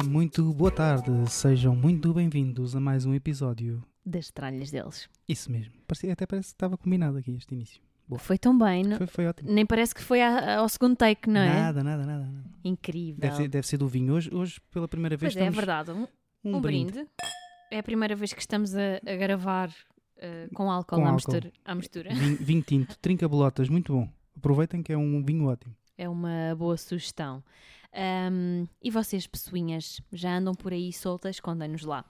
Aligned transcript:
Olá, 0.00 0.08
muito 0.08 0.52
boa 0.54 0.70
tarde. 0.70 1.10
Sejam 1.28 1.74
muito 1.74 2.14
bem-vindos 2.14 2.76
a 2.76 2.78
mais 2.78 3.04
um 3.04 3.12
episódio. 3.14 3.82
Das 4.06 4.30
tralhas 4.30 4.70
deles. 4.70 5.08
Isso 5.28 5.50
mesmo. 5.50 5.74
Parecia, 5.88 6.12
até 6.12 6.24
parece 6.24 6.50
que 6.50 6.54
estava 6.54 6.78
combinado 6.78 7.18
aqui 7.18 7.32
este 7.32 7.52
início. 7.52 7.82
Boa. 8.06 8.20
Foi 8.20 8.38
tão 8.38 8.56
bem, 8.56 8.84
não- 8.84 8.96
Foi, 8.96 9.06
foi 9.08 9.26
ótimo. 9.26 9.50
nem 9.50 9.66
parece 9.66 9.92
que 9.92 10.00
foi 10.00 10.22
a- 10.22 10.58
ao 10.60 10.68
segundo 10.68 10.94
take, 10.94 11.28
não 11.28 11.40
é? 11.40 11.52
Nada, 11.52 11.82
nada, 11.82 12.06
nada. 12.06 12.24
nada. 12.26 12.44
Incrível. 12.62 13.18
Deve 13.20 13.36
ser, 13.36 13.48
deve 13.48 13.66
ser 13.66 13.76
do 13.76 13.88
vinho. 13.88 14.14
Hoje, 14.14 14.32
hoje 14.32 14.60
pela 14.70 14.86
primeira 14.86 15.16
vez, 15.16 15.34
pois 15.34 15.42
é, 15.42 15.46
é 15.46 15.50
estamos 15.50 15.56
verdade. 15.56 15.90
Um, 15.90 16.06
um, 16.44 16.56
um 16.56 16.60
brinde. 16.60 16.92
brinde. 16.92 17.08
É 17.72 17.80
a 17.80 17.82
primeira 17.82 18.14
vez 18.14 18.32
que 18.32 18.40
estamos 18.40 18.76
a, 18.76 19.00
a 19.04 19.16
gravar 19.16 19.74
eh, 20.18 20.48
com 20.54 20.70
álcool, 20.70 20.94
Com 20.96 21.06
à, 21.06 21.10
álcool. 21.10 21.32
Mistura, 21.32 21.52
à 21.64 21.74
mistura. 21.74 22.14
Vinho, 22.14 22.36
vinho 22.36 22.62
tinto, 22.62 22.96
trinca 23.00 23.28
bolotas, 23.28 23.68
muito 23.68 23.92
bom. 23.92 24.08
Aproveitem 24.36 24.80
que 24.80 24.92
é 24.92 24.96
um 24.96 25.24
vinho 25.24 25.46
ótimo. 25.46 25.74
É 25.96 26.08
uma 26.08 26.54
boa 26.56 26.76
sugestão. 26.76 27.42
Ahm, 27.92 28.66
e 28.82 28.90
vocês, 28.90 29.26
pessoinhas, 29.26 30.00
já 30.12 30.36
andam 30.36 30.54
por 30.54 30.72
aí 30.72 30.92
soltas? 30.92 31.40
Contem-nos 31.40 31.82
lá. 31.82 32.04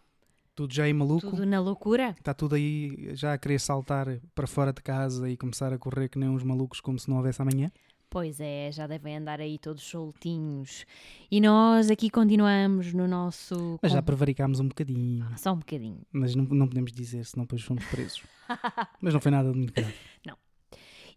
Tudo 0.55 0.75
já 0.75 0.85
aí 0.85 0.93
maluco. 0.93 1.31
Tudo 1.31 1.47
na 1.47 1.61
loucura? 1.61 2.17
Está 2.19 2.35
tudo 2.35 2.57
aí 2.57 3.15
já 3.15 3.33
a 3.33 3.39
querer 3.39 3.61
saltar 3.61 4.21
para 4.35 4.47
fora 4.47 4.73
de 4.73 4.83
casa 4.83 5.31
e 5.31 5.37
começar 5.37 5.73
a 5.73 5.79
correr 5.79 6.09
que 6.09 6.19
nem 6.19 6.29
uns 6.29 6.43
malucos 6.43 6.81
como 6.81 6.99
se 6.99 7.09
não 7.09 7.17
houvesse 7.19 7.41
amanhã. 7.41 7.71
Pois 8.11 8.41
é, 8.41 8.73
já 8.73 8.87
devem 8.87 9.19
andar 9.19 9.39
aí 9.41 9.59
todos 9.59 9.83
soltinhos. 9.83 10.87
E 11.31 11.41
nós 11.41 11.91
aqui 11.91 12.09
continuamos 12.09 12.93
no 12.93 13.07
nosso. 13.07 13.79
Mas 13.83 13.93
já 13.93 14.03
prevaricámos 14.03 14.61
um 14.61 14.69
bocadinho. 14.69 15.27
Ah, 15.31 15.37
Só 15.37 15.53
um 15.53 15.59
bocadinho. 15.59 16.01
Mas 16.11 16.35
não, 16.35 16.45
não 16.45 16.67
podemos 16.67 16.91
dizer, 16.91 17.25
senão 17.27 17.45
depois 17.45 17.63
fomos 17.63 17.85
presos. 17.85 18.23
Mas 19.01 19.13
não 19.13 19.21
foi 19.21 19.31
nada 19.31 19.53
de 19.53 19.59
muito 19.59 19.75
grave. 19.75 19.95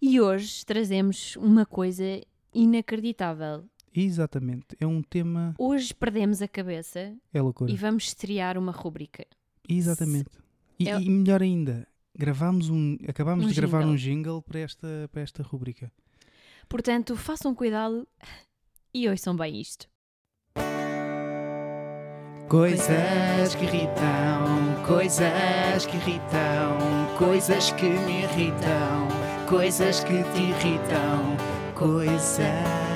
E 0.04 0.20
hoje 0.20 0.66
trazemos 0.66 1.36
uma 1.36 1.64
coisa 1.64 2.04
inacreditável. 2.54 3.64
Exatamente. 3.94 4.76
É 4.80 4.88
um 4.88 5.02
tema. 5.02 5.54
Hoje 5.58 5.94
perdemos 5.94 6.42
a 6.42 6.48
cabeça 6.48 7.14
É 7.34 7.42
loucura. 7.42 7.72
e 7.72 7.76
vamos 7.76 8.06
estrear 8.06 8.58
uma 8.58 8.72
rúbrica. 8.72 9.26
Exatamente. 9.68 10.30
E, 10.80 10.90
É- 10.90 11.00
e 11.00 11.10
melhor 11.10 11.42
ainda, 11.42 11.88
gravámos 12.18 12.70
um, 12.70 12.98
acabámos 13.08 13.46
Um 13.46 13.50
de 13.50 13.54
gravar 13.56 13.80
jingle. 13.82 13.94
um 13.94 13.96
jingle 13.98 14.42
para 14.42 14.60
esta, 14.60 15.10
para 15.12 15.22
esta 15.22 15.44
rubrica. 15.44 15.92
Portanto, 16.70 17.16
façam 17.18 17.54
cuidado 17.54 18.08
e 18.94 19.08
ouçam 19.10 19.36
bem 19.36 19.60
isto. 19.60 19.88
Coisas 22.48 23.56
que 23.56 23.64
irritam, 23.64 24.84
coisas 24.86 25.86
que 25.86 25.96
irritam, 25.96 26.78
coisas 27.18 27.72
que 27.74 27.86
me 27.90 28.24
irritam, 28.24 29.08
coisas 29.48 30.02
que 30.04 30.22
te 30.34 30.42
irritam, 30.42 31.38
coisas. 31.76 32.91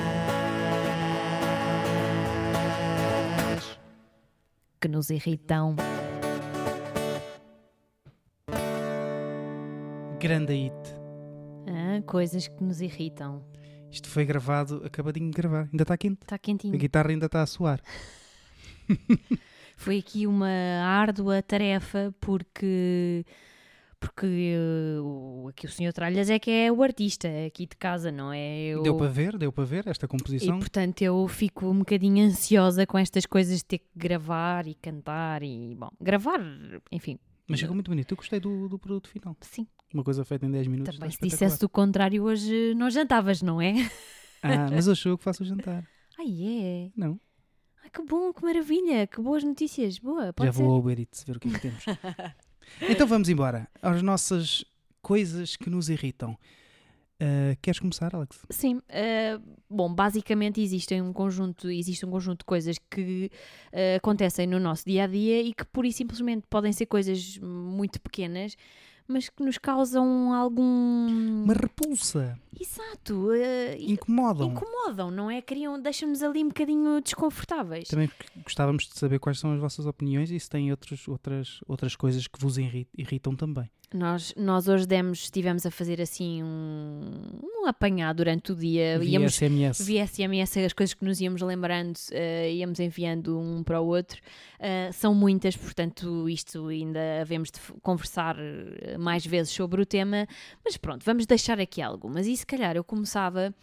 Que 4.80 4.88
nos 4.88 5.10
irritam. 5.10 5.76
Grande 10.20 10.54
hit. 10.54 10.72
Ah, 11.66 12.02
coisas 12.06 12.48
que 12.48 12.62
nos 12.62 12.80
irritam. 12.80 13.42
Isto 13.90 14.08
foi 14.08 14.24
gravado, 14.24 14.82
acabadinho 14.84 15.30
de 15.30 15.36
gravar. 15.36 15.68
Ainda 15.72 15.82
está 15.82 15.96
quente. 15.96 16.18
Está 16.22 16.34
A 16.36 16.38
quentinho. 16.38 16.76
guitarra 16.78 17.10
ainda 17.10 17.26
está 17.26 17.42
a 17.42 17.46
soar. 17.46 17.80
Foi 19.78 19.98
aqui 19.98 20.26
uma 20.26 20.48
árdua 20.82 21.42
tarefa 21.42 22.14
porque. 22.20 23.24
Porque 23.98 24.26
eh, 24.26 25.00
o- 25.00 25.48
aqui 25.48 25.66
o 25.66 25.70
senhor 25.70 25.92
Tralhas 25.92 26.28
é 26.28 26.38
que 26.38 26.50
é 26.50 26.70
o 26.70 26.82
artista 26.82 27.28
aqui 27.46 27.66
de 27.66 27.76
casa, 27.76 28.12
não 28.12 28.30
é? 28.32 28.60
Eu... 28.66 28.82
Deu 28.82 28.96
para 28.96 29.08
ver, 29.08 29.38
deu 29.38 29.50
para 29.50 29.64
ver 29.64 29.86
esta 29.86 30.04
E 30.04 30.08
composição. 30.08 30.58
portanto 30.58 31.00
eu 31.02 31.26
fico 31.28 31.66
um 31.66 31.78
bocadinho 31.78 32.24
ansiosa 32.26 32.86
com 32.86 32.98
estas 32.98 33.24
coisas 33.24 33.58
de 33.58 33.64
ter 33.64 33.78
que 33.78 33.88
gravar 33.96 34.66
e 34.66 34.74
cantar 34.74 35.42
e, 35.42 35.74
bom, 35.74 35.88
gravar, 36.00 36.38
enfim, 36.92 37.18
Mas 37.48 37.58
ficou 37.60 37.74
muito 37.74 37.90
bonito. 37.90 38.12
Eu 38.12 38.16
gostei 38.16 38.38
do, 38.38 38.68
do 38.68 38.78
produto 38.78 39.08
final. 39.08 39.36
sim. 39.40 39.66
Uma 39.94 40.02
coisa 40.02 40.24
feita 40.24 40.44
em 40.44 40.50
10 40.50 40.66
minutos. 40.66 40.94
Também 40.96 41.10
se 41.10 41.18
dissesse 41.22 41.64
o 41.64 41.68
contrário 41.68 42.22
hoje 42.24 42.74
não 42.74 42.90
jantavas, 42.90 43.40
não 43.40 43.62
é? 43.62 43.72
Ah, 44.42 44.68
mas 44.70 44.88
hoje 44.88 45.00
sou 45.00 45.12
eu 45.12 45.16
que 45.18 45.24
faço 45.24 45.42
o 45.42 45.46
jantar. 45.46 45.88
Ai 46.18 46.26
é. 46.42 46.90
Não. 46.96 47.18
Ai, 47.82 47.88
que 47.90 48.02
bom, 48.02 48.32
que 48.32 48.42
maravilha, 48.44 49.06
que 49.06 49.20
boas 49.22 49.42
notícias. 49.44 49.98
Boa, 50.00 50.32
pode 50.32 50.48
Já 50.48 50.52
ser. 50.52 50.62
vou 50.64 50.72
ao 50.72 50.78
Uber 50.80 50.98
Eats 50.98 51.22
ver 51.24 51.36
o 51.36 51.40
que 51.40 51.48
é 51.48 51.52
que 51.52 51.60
temos. 51.60 51.84
então 52.82 53.06
vamos 53.06 53.28
embora. 53.28 53.68
Às 53.80 54.02
nossas 54.02 54.64
coisas 55.02 55.56
que 55.56 55.70
nos 55.70 55.88
irritam. 55.88 56.36
Ah, 57.18 57.56
queres 57.62 57.80
começar, 57.80 58.14
Alex? 58.14 58.38
Sim, 58.50 58.80
eh, 58.88 59.38
bom, 59.70 59.92
basicamente 59.92 60.60
existem 60.60 61.00
um 61.00 61.12
conjunto, 61.12 61.70
existe 61.70 62.04
um 62.04 62.10
conjunto 62.10 62.40
de 62.40 62.44
coisas 62.44 62.76
que 62.90 63.30
eh, 63.72 63.96
acontecem 63.96 64.46
no 64.46 64.60
nosso 64.60 64.84
dia 64.84 65.04
a 65.04 65.06
dia 65.06 65.40
e 65.40 65.54
que 65.54 65.64
pura 65.64 65.88
e 65.88 65.92
simplesmente 65.92 66.46
podem 66.48 66.72
ser 66.72 66.86
coisas 66.86 67.38
muito 67.38 68.00
pequenas, 68.00 68.56
mas 69.08 69.28
que 69.28 69.42
nos 69.42 69.58
causam 69.58 70.32
algum. 70.32 71.42
Uma 71.44 71.54
repulsa. 71.54 72.38
Exato, 72.58 73.34
e- 73.34 73.92
Incomodam. 73.92 74.48
incomodam, 74.50 75.10
não 75.10 75.30
é? 75.30 75.42
Criam, 75.42 75.80
deixam-nos 75.80 76.22
ali 76.22 76.42
um 76.42 76.48
bocadinho 76.48 77.00
desconfortáveis. 77.02 77.88
Também 77.88 78.10
gostávamos 78.42 78.88
de 78.88 78.98
saber 78.98 79.18
quais 79.18 79.38
são 79.38 79.52
as 79.52 79.60
vossas 79.60 79.86
opiniões 79.86 80.30
e 80.30 80.40
se 80.40 80.48
têm 80.48 80.70
outros, 80.70 81.06
outras, 81.06 81.60
outras 81.68 81.94
coisas 81.94 82.26
que 82.26 82.40
vos 82.40 82.56
irri- 82.58 82.88
irritam 82.96 83.34
também. 83.36 83.70
Nós, 83.94 84.34
nós 84.36 84.66
hoje 84.66 84.84
demos, 84.84 85.20
estivemos 85.20 85.64
a 85.64 85.70
fazer 85.70 86.00
assim 86.00 86.42
um, 86.42 87.38
um 87.44 87.66
apanhado 87.66 88.16
durante 88.16 88.50
o 88.50 88.56
dia, 88.56 88.98
Via 88.98 89.10
íamos 89.10 89.34
SMS. 89.34 89.84
via 89.84 90.04
SMS 90.04 90.56
as 90.58 90.72
coisas 90.72 90.92
que 90.92 91.04
nos 91.04 91.20
íamos 91.20 91.40
lembrando, 91.40 91.96
eh, 92.10 92.52
íamos 92.52 92.80
enviando 92.80 93.38
um 93.38 93.62
para 93.62 93.80
o 93.80 93.86
outro. 93.86 94.20
Eh, 94.58 94.90
são 94.92 95.14
muitas, 95.14 95.56
portanto, 95.56 96.28
isto 96.28 96.66
ainda 96.66 97.20
havemos 97.20 97.48
de 97.52 97.60
conversar 97.80 98.36
eh, 98.38 98.98
mais 98.98 99.24
vezes 99.24 99.52
sobre 99.52 99.80
o 99.80 99.86
tema, 99.86 100.26
mas 100.64 100.76
pronto, 100.76 101.04
vamos 101.04 101.24
deixar 101.24 101.60
aqui 101.60 101.80
algumas. 101.80 102.26
E 102.26 102.36
se 102.36 102.44
calhar 102.44 102.74
eu 102.74 102.82
começava 102.82 103.54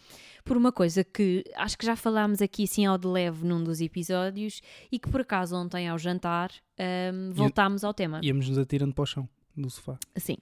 por 0.42 0.56
uma 0.56 0.72
coisa 0.72 1.04
que 1.04 1.44
acho 1.54 1.76
que 1.76 1.84
já 1.84 1.96
falámos 1.96 2.40
aqui 2.40 2.64
assim 2.64 2.86
ao 2.86 2.96
de 2.96 3.06
leve 3.06 3.46
num 3.46 3.62
dos 3.62 3.78
episódios 3.82 4.62
e 4.90 4.98
que 4.98 5.08
por 5.08 5.20
acaso 5.20 5.54
ontem 5.54 5.86
ao 5.86 5.98
jantar 5.98 6.50
ehm, 6.78 7.30
voltámos 7.30 7.84
ao 7.84 7.92
tema. 7.92 8.20
Íamos 8.22 8.48
nos 8.48 8.56
atirando 8.56 8.94
para 8.94 9.02
o 9.02 9.06
chão 9.06 9.28
do 9.56 9.70
sofá. 9.70 9.98
Assim, 10.14 10.36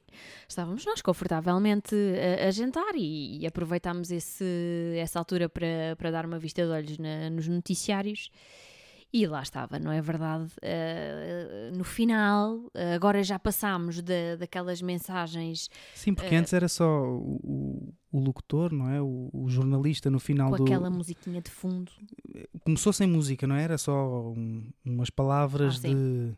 estávamos 0.48 0.84
nós 0.86 1.02
confortavelmente 1.02 1.94
a, 2.40 2.48
a 2.48 2.50
jantar 2.50 2.94
e, 2.94 3.38
e 3.40 3.46
aproveitámos 3.46 4.10
esse, 4.10 4.44
essa 4.96 5.18
altura 5.18 5.48
para, 5.48 5.94
para 5.98 6.10
dar 6.10 6.24
uma 6.26 6.38
vista 6.38 6.64
de 6.64 6.70
olhos 6.70 6.98
na- 6.98 7.30
nos 7.30 7.46
noticiários. 7.48 8.30
E 9.14 9.26
lá 9.26 9.42
estava, 9.42 9.78
não 9.78 9.92
é 9.92 10.00
verdade? 10.00 10.50
Eh, 10.62 11.70
no 11.76 11.84
final, 11.84 12.70
eh, 12.72 12.94
agora 12.94 13.22
já 13.22 13.38
passámos 13.38 14.00
da, 14.00 14.36
daquelas 14.38 14.80
mensagens 14.80 15.68
Sim, 15.94 16.14
porque 16.14 16.34
Eh, 16.34 16.38
antes 16.38 16.50
era 16.54 16.66
só 16.66 16.88
o, 17.04 17.92
o, 18.10 18.18
locutor, 18.18 18.72
não 18.72 18.88
é? 18.88 19.02
O, 19.02 19.28
o 19.34 19.50
jornalista 19.50 20.10
no 20.10 20.18
final 20.18 20.48
com 20.50 20.56
do. 20.56 20.62
aquela 20.64 20.88
musiquinha 20.88 21.42
de 21.42 21.50
fundo. 21.50 21.92
Começou 22.64 22.90
sem 22.90 23.06
música, 23.06 23.46
não 23.46 23.54
é? 23.54 23.64
Era 23.64 23.76
só 23.76 23.92
um- 24.30 24.70
umas 24.82 25.10
palavras 25.10 25.76
Ah, 25.76 25.80
sim. 25.80 25.94
de, 25.94 26.34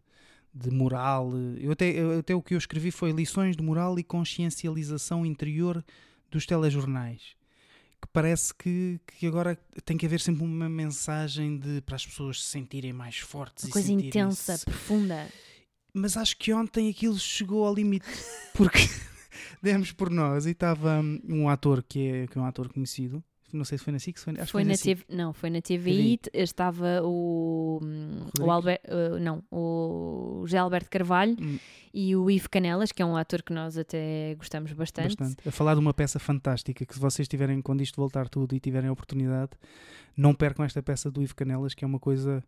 de 0.54 0.70
moral. 0.70 1.32
Eu 1.58 1.72
até, 1.72 1.90
eu- 1.90 2.18
até 2.20 2.34
o 2.34 2.40
que 2.42 2.54
eu 2.54 2.58
escrevi 2.58 2.90
foi 2.90 3.10
lições 3.10 3.56
de 3.56 3.62
moral 3.62 3.98
e 3.98 4.04
consciencialização 4.04 5.26
interior 5.26 5.84
dos 6.30 6.46
telejornais. 6.46 7.34
Que 8.00 8.08
parece 8.12 8.54
que, 8.54 9.00
que 9.06 9.26
agora 9.26 9.56
tem 9.84 9.96
que 9.96 10.06
haver 10.06 10.20
sempre 10.20 10.44
uma 10.44 10.68
mensagem 10.68 11.58
de, 11.58 11.80
para 11.80 11.96
as 11.96 12.06
pessoas 12.06 12.42
se 12.44 12.50
sentirem 12.50 12.92
mais 12.92 13.18
fortes 13.18 13.64
Uma 13.64 13.70
e 13.70 13.72
coisa 13.72 13.92
intensa, 13.92 14.58
profunda. 14.64 15.28
Mas 15.92 16.16
acho 16.16 16.36
que 16.36 16.52
ontem 16.52 16.90
aquilo 16.90 17.18
chegou 17.18 17.64
ao 17.66 17.74
limite. 17.74 18.06
Porque 18.52 18.78
demos 19.62 19.90
por 19.92 20.10
nós 20.10 20.44
e 20.46 20.50
estava 20.50 21.00
hum, 21.00 21.20
um 21.28 21.48
ator 21.48 21.82
que 21.82 22.06
é, 22.06 22.26
que 22.26 22.36
é 22.38 22.40
um 22.40 22.44
ator 22.46 22.68
conhecido. 22.72 23.22
Não 23.56 23.64
sei 23.64 23.78
se 23.78 23.84
foi 23.84 23.92
na 23.92 23.98
SIC, 23.98 24.18
se 24.18 24.24
foi, 24.24 24.32
acho 24.34 24.46
que 24.46 24.52
foi 24.52 24.64
foi 24.64 24.72
na. 24.72 24.76
TV, 24.76 25.04
não, 25.08 25.32
foi 25.32 25.50
na 25.50 25.60
TVI, 25.62 26.18
estava 26.32 27.00
o, 27.04 27.80
o? 28.40 28.50
Alberto, 28.50 28.88
não, 29.20 29.42
o 29.50 30.42
José 30.44 30.58
Alberto 30.58 30.90
Carvalho 30.90 31.36
Hum. 31.40 31.58
e 31.92 32.16
o 32.16 32.30
Ivo 32.30 32.50
Canelas, 32.50 32.90
que 32.92 33.00
é 33.02 33.06
um 33.06 33.16
ator 33.16 33.42
que 33.42 33.52
nós 33.52 33.78
até 33.78 34.34
gostamos 34.36 34.72
bastante. 34.72 35.16
Bastante. 35.16 35.48
A 35.48 35.52
falar 35.52 35.74
de 35.74 35.80
uma 35.80 35.94
peça 35.94 36.18
fantástica 36.18 36.84
que 36.84 36.94
se 36.94 37.00
vocês 37.00 37.28
tiverem, 37.28 37.62
quando 37.62 37.82
isto 37.82 37.96
voltar 37.96 38.28
tudo 38.28 38.54
e 38.54 38.60
tiverem 38.60 38.88
a 38.88 38.92
oportunidade, 38.92 39.52
não 40.16 40.34
percam 40.34 40.64
esta 40.64 40.82
peça 40.82 41.10
do 41.10 41.22
Ivo 41.22 41.34
Canelas, 41.34 41.74
que 41.74 41.84
é 41.84 41.86
uma 41.86 41.98
coisa 42.00 42.42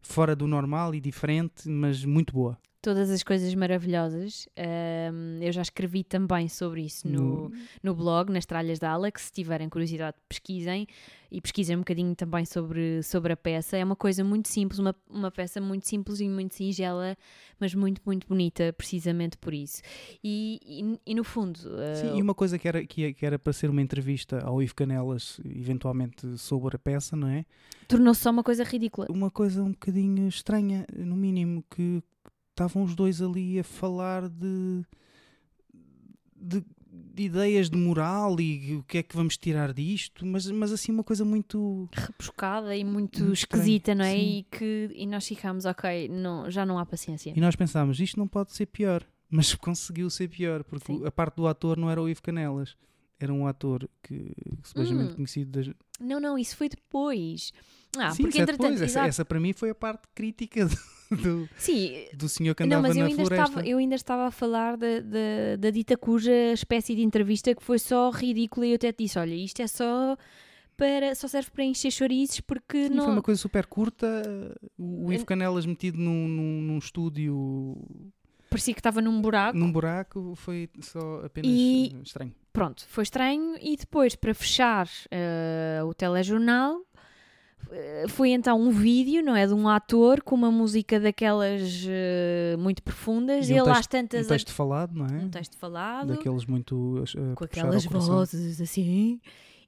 fora 0.00 0.34
do 0.34 0.46
normal 0.46 0.94
e 0.94 1.00
diferente, 1.00 1.68
mas 1.68 2.04
muito 2.04 2.32
boa. 2.32 2.58
Todas 2.80 3.10
as 3.10 3.22
coisas 3.22 3.54
maravilhosas. 3.54 4.48
Um, 5.12 5.42
eu 5.42 5.52
já 5.52 5.62
escrevi 5.62 6.02
também 6.02 6.48
sobre 6.48 6.82
isso 6.82 7.08
no, 7.08 7.52
no 7.82 7.94
blog, 7.94 8.32
nas 8.32 8.46
tralhas 8.46 8.78
da 8.78 8.90
Alex. 8.90 9.22
Se 9.22 9.32
tiverem 9.32 9.68
curiosidade, 9.68 10.16
pesquisem 10.28 10.86
e 11.30 11.40
pesquisem 11.40 11.76
um 11.76 11.80
bocadinho 11.80 12.14
também 12.16 12.44
sobre, 12.44 13.02
sobre 13.02 13.32
a 13.32 13.36
peça. 13.36 13.76
É 13.76 13.84
uma 13.84 13.94
coisa 13.94 14.24
muito 14.24 14.48
simples, 14.48 14.78
uma, 14.78 14.94
uma 15.08 15.30
peça 15.30 15.60
muito 15.60 15.86
simples 15.86 16.20
e 16.20 16.28
muito 16.28 16.54
singela, 16.54 17.16
mas 17.58 17.74
muito, 17.74 18.00
muito 18.04 18.26
bonita, 18.26 18.72
precisamente 18.72 19.36
por 19.36 19.54
isso. 19.54 19.82
E, 20.24 20.58
e, 20.64 21.12
e 21.12 21.14
no 21.14 21.22
fundo. 21.22 21.58
Uh, 21.58 21.96
Sim, 21.96 22.18
e 22.18 22.22
uma 22.22 22.34
coisa 22.34 22.58
que 22.58 22.66
era, 22.66 22.84
que, 22.84 23.12
que 23.12 23.26
era 23.26 23.38
para 23.38 23.52
ser 23.52 23.70
uma 23.70 23.82
entrevista 23.82 24.40
ao 24.40 24.62
Ivo 24.62 24.74
Canelas, 24.74 25.38
eventualmente 25.44 26.38
sobre 26.38 26.76
a 26.76 26.78
peça, 26.78 27.14
não 27.14 27.28
é? 27.28 27.44
Tornou-se 27.86 28.22
só 28.22 28.30
uma 28.30 28.42
coisa 28.42 28.64
ridícula. 28.64 29.06
Uma 29.10 29.30
coisa 29.30 29.62
um 29.62 29.72
bocadinho 29.72 30.26
estranha, 30.26 30.86
no 30.96 31.16
mínimo, 31.16 31.64
que 31.70 32.02
estavam 32.50 32.82
os 32.82 32.94
dois 32.94 33.22
ali 33.22 33.58
a 33.58 33.64
falar 33.64 34.28
de, 34.28 34.82
de, 36.36 36.64
de, 37.14 37.22
ideias 37.22 37.70
de 37.70 37.76
moral 37.76 38.40
e 38.40 38.76
o 38.76 38.82
que 38.82 38.98
é 38.98 39.02
que 39.02 39.16
vamos 39.16 39.36
tirar 39.36 39.72
disto, 39.72 40.26
mas, 40.26 40.50
mas 40.50 40.72
assim 40.72 40.92
uma 40.92 41.04
coisa 41.04 41.24
muito 41.24 41.88
rebuscada 41.92 42.76
e 42.76 42.84
muito, 42.84 43.20
muito 43.20 43.32
esquisita, 43.32 43.94
não 43.94 44.04
é? 44.04 44.16
E, 44.16 44.42
que, 44.44 44.90
e 44.94 45.06
nós 45.06 45.26
ficámos, 45.26 45.64
ok, 45.64 46.08
não, 46.08 46.50
já 46.50 46.66
não 46.66 46.78
há 46.78 46.86
paciência. 46.86 47.32
E 47.34 47.40
nós 47.40 47.56
pensámos, 47.56 47.98
isto 48.00 48.18
não 48.18 48.28
pode 48.28 48.52
ser 48.52 48.66
pior, 48.66 49.04
mas 49.30 49.54
conseguiu 49.54 50.10
ser 50.10 50.28
pior, 50.28 50.64
porque 50.64 50.92
Sim. 50.92 51.06
a 51.06 51.10
parte 51.10 51.36
do 51.36 51.46
ator 51.46 51.76
não 51.76 51.90
era 51.90 52.02
o 52.02 52.08
Ivo 52.08 52.22
Canelas. 52.22 52.76
Era 53.22 53.34
um 53.34 53.46
ator 53.46 53.86
que, 54.02 54.32
supostamente 54.62 55.12
hum. 55.12 55.16
conhecido 55.16 55.50
das... 55.50 55.74
Não, 56.00 56.18
não, 56.18 56.38
isso 56.38 56.56
foi 56.56 56.70
depois. 56.70 57.52
Ah, 57.98 58.12
Sim, 58.12 58.22
porque 58.22 58.38
é 58.38 58.42
entretanto. 58.42 58.72
Depois. 58.72 58.82
Essa, 58.96 59.06
essa, 59.06 59.24
para 59.26 59.38
mim 59.38 59.52
foi 59.52 59.68
a 59.68 59.74
parte 59.74 60.08
crítica 60.14 60.64
do, 60.64 60.74
Sim, 61.56 62.06
do 62.14 62.28
senhor 62.28 62.54
que 62.54 62.62
andava 62.62 62.82
não, 62.82 62.88
mas 62.88 62.96
eu 62.96 63.02
na 63.02 63.08
ainda 63.08 63.22
floresta. 63.22 63.48
Estava, 63.48 63.66
eu 63.66 63.78
ainda 63.78 63.94
estava 63.94 64.26
a 64.26 64.30
falar 64.30 64.76
da, 64.76 65.00
da, 65.00 65.56
da 65.58 65.70
dita 65.70 65.96
cuja 65.96 66.52
espécie 66.52 66.94
de 66.94 67.02
entrevista 67.02 67.54
que 67.54 67.62
foi 67.62 67.78
só 67.78 68.10
ridícula 68.10 68.66
e 68.66 68.70
eu 68.70 68.76
até 68.76 68.92
te 68.92 69.04
disse: 69.04 69.18
olha, 69.18 69.34
isto 69.34 69.60
é 69.60 69.66
só. 69.66 70.16
Para, 70.76 71.14
só 71.14 71.28
serve 71.28 71.50
para 71.50 71.62
encher 71.62 71.90
chouriços 71.90 72.40
porque 72.40 72.88
Sim, 72.88 72.94
não... 72.94 73.04
foi 73.04 73.12
uma 73.12 73.22
coisa 73.22 73.38
super 73.38 73.66
curta. 73.66 74.06
O 74.78 75.12
Ivo 75.12 75.26
Canelas 75.26 75.66
metido 75.66 75.98
num, 75.98 76.26
num, 76.26 76.62
num 76.62 76.78
estúdio 76.78 77.76
parecia 78.50 78.74
que 78.74 78.80
estava 78.80 79.00
num 79.00 79.22
buraco. 79.22 79.56
Num 79.56 79.70
buraco 79.70 80.34
foi 80.34 80.68
só 80.80 81.24
apenas 81.24 81.50
e, 81.50 81.96
estranho. 82.02 82.34
Pronto, 82.52 82.84
foi 82.88 83.04
estranho. 83.04 83.56
E 83.60 83.76
depois, 83.76 84.16
para 84.16 84.34
fechar 84.34 84.86
uh, 84.86 85.86
o 85.86 85.94
telejornal, 85.94 86.80
eh, 86.80 86.89
foi 88.08 88.30
então 88.30 88.60
um 88.60 88.70
vídeo, 88.70 89.22
não 89.22 89.34
é? 89.36 89.46
De 89.46 89.54
um 89.54 89.68
ator 89.68 90.22
com 90.22 90.34
uma 90.34 90.50
música 90.50 90.98
daquelas 90.98 91.84
uh, 91.84 92.58
muito 92.58 92.82
profundas 92.82 93.48
e, 93.48 93.54
um 93.54 93.58
ele 93.58 93.70
às 93.70 93.86
tantas. 93.86 94.26
Um 94.26 94.28
texto 94.28 94.52
falado, 94.52 94.94
não 94.94 95.06
é? 95.06 95.24
Um 95.24 95.30
texto 95.30 95.56
falado. 95.56 96.08
Daqueles 96.08 96.44
muito. 96.46 97.04
Uh, 97.16 97.34
com 97.34 97.44
aquelas 97.44 97.84
vozes 97.84 98.60
assim. 98.60 99.20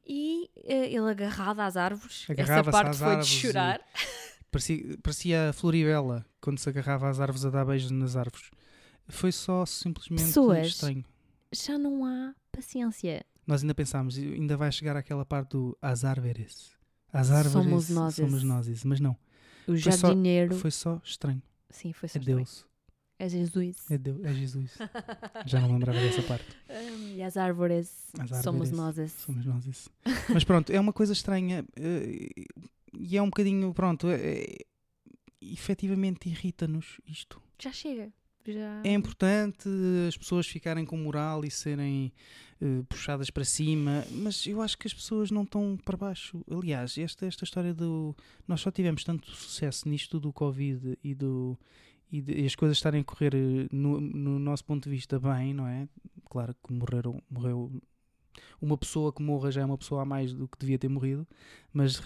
E 0.06 0.50
uh, 0.56 0.72
ele 0.72 1.10
agarrado 1.10 1.60
às 1.60 1.76
árvores. 1.76 2.26
Essa 2.36 2.64
parte 2.64 2.96
foi 2.96 3.16
de 3.18 3.26
chorar. 3.26 3.80
Parecia, 4.50 4.98
parecia 5.02 5.48
a 5.48 5.52
Floribela 5.54 6.26
quando 6.38 6.58
se 6.58 6.68
agarrava 6.68 7.08
às 7.08 7.18
árvores 7.18 7.42
a 7.46 7.48
dar 7.48 7.64
beijos 7.64 7.90
nas 7.90 8.16
árvores. 8.16 8.50
Foi 9.08 9.32
só 9.32 9.64
simplesmente 9.64 10.24
Pessoas, 10.24 10.66
estranho. 10.66 11.02
Já 11.50 11.78
não 11.78 12.04
há 12.04 12.34
paciência. 12.52 13.24
Nós 13.46 13.62
ainda 13.62 13.74
pensámos, 13.74 14.18
ainda 14.18 14.54
vai 14.54 14.70
chegar 14.70 14.94
aquela 14.94 15.24
parte 15.24 15.52
do 15.52 15.74
as 15.80 16.04
árvores. 16.04 16.76
As 17.12 17.30
árvores 17.30 17.52
somos 17.52 17.88
nós, 17.90 18.14
somos 18.14 18.42
nós, 18.42 18.84
mas 18.84 19.00
não. 19.00 19.16
O 19.66 19.76
jardineiro. 19.76 20.56
Foi 20.56 20.70
só, 20.70 20.92
foi 20.92 21.00
só 21.00 21.04
estranho. 21.04 21.42
Sim, 21.70 21.92
foi 21.92 22.08
só 22.08 22.18
é 22.18 22.20
estranho. 22.20 22.36
Deus. 22.38 22.66
É 23.18 23.28
Jesus. 23.28 23.76
É, 23.88 23.98
Deus, 23.98 24.24
é 24.24 24.32
Jesus. 24.34 24.78
Já 25.46 25.60
não 25.60 25.72
lembrava 25.72 25.98
dessa 25.98 26.22
parte. 26.22 26.56
Um, 26.68 27.14
e 27.14 27.22
as 27.22 27.36
árvores, 27.36 28.08
as 28.14 28.32
árvores 28.32 28.42
somos 28.42 28.70
nós. 28.72 29.12
Somos 29.12 29.44
nós. 29.44 29.88
Mas 30.28 30.42
pronto, 30.42 30.70
é 30.72 30.80
uma 30.80 30.92
coisa 30.92 31.12
estranha 31.12 31.62
uh, 31.62 32.62
e 32.92 33.16
é 33.16 33.22
um 33.22 33.26
bocadinho, 33.26 33.72
pronto, 33.72 34.08
é, 34.10 34.44
efetivamente 35.40 36.28
irrita-nos 36.28 37.00
isto. 37.06 37.40
Já 37.60 37.72
chega. 37.72 38.12
Já... 38.46 38.82
É 38.84 38.92
importante 38.92 39.68
as 40.08 40.16
pessoas 40.16 40.46
ficarem 40.46 40.84
com 40.84 40.96
moral 40.96 41.44
e 41.44 41.50
serem 41.50 42.12
uh, 42.60 42.84
puxadas 42.84 43.30
para 43.30 43.44
cima, 43.44 44.04
mas 44.10 44.46
eu 44.46 44.60
acho 44.60 44.76
que 44.76 44.86
as 44.86 44.94
pessoas 44.94 45.30
não 45.30 45.42
estão 45.42 45.78
para 45.84 45.96
baixo. 45.96 46.44
Aliás, 46.50 46.98
esta, 46.98 47.26
esta 47.26 47.44
história 47.44 47.72
do. 47.72 48.16
Nós 48.46 48.60
só 48.60 48.70
tivemos 48.70 49.04
tanto 49.04 49.30
sucesso 49.30 49.88
nisto 49.88 50.18
do 50.18 50.32
Covid 50.32 50.98
e 51.02 51.14
do. 51.14 51.58
E, 52.10 52.20
de, 52.20 52.42
e 52.42 52.46
as 52.46 52.54
coisas 52.54 52.76
estarem 52.76 53.00
a 53.00 53.04
correr 53.04 53.34
eh, 53.34 53.68
no, 53.72 53.98
no, 53.98 54.38
nosso 54.38 54.64
ponto 54.66 54.84
de 54.84 54.90
vista 54.90 55.18
bem, 55.18 55.54
não 55.54 55.66
é? 55.66 55.88
Claro 56.28 56.54
que 56.62 56.70
morreram, 56.70 57.22
morreu 57.30 57.72
uma 58.60 58.76
pessoa 58.76 59.12
que 59.12 59.22
morra 59.22 59.50
já 59.50 59.62
é 59.62 59.64
uma 59.64 59.78
pessoa 59.78 60.02
a 60.02 60.04
mais 60.04 60.34
do 60.34 60.46
que 60.46 60.58
devia 60.58 60.78
ter 60.78 60.88
morrido, 60.88 61.26
mas 61.72 62.02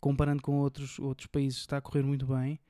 comparando 0.00 0.40
com 0.40 0.58
outros, 0.58 0.98
outros 0.98 1.26
países 1.26 1.58
está 1.58 1.78
a 1.78 1.80
correr 1.80 2.02
muito 2.02 2.26
bem, 2.26 2.60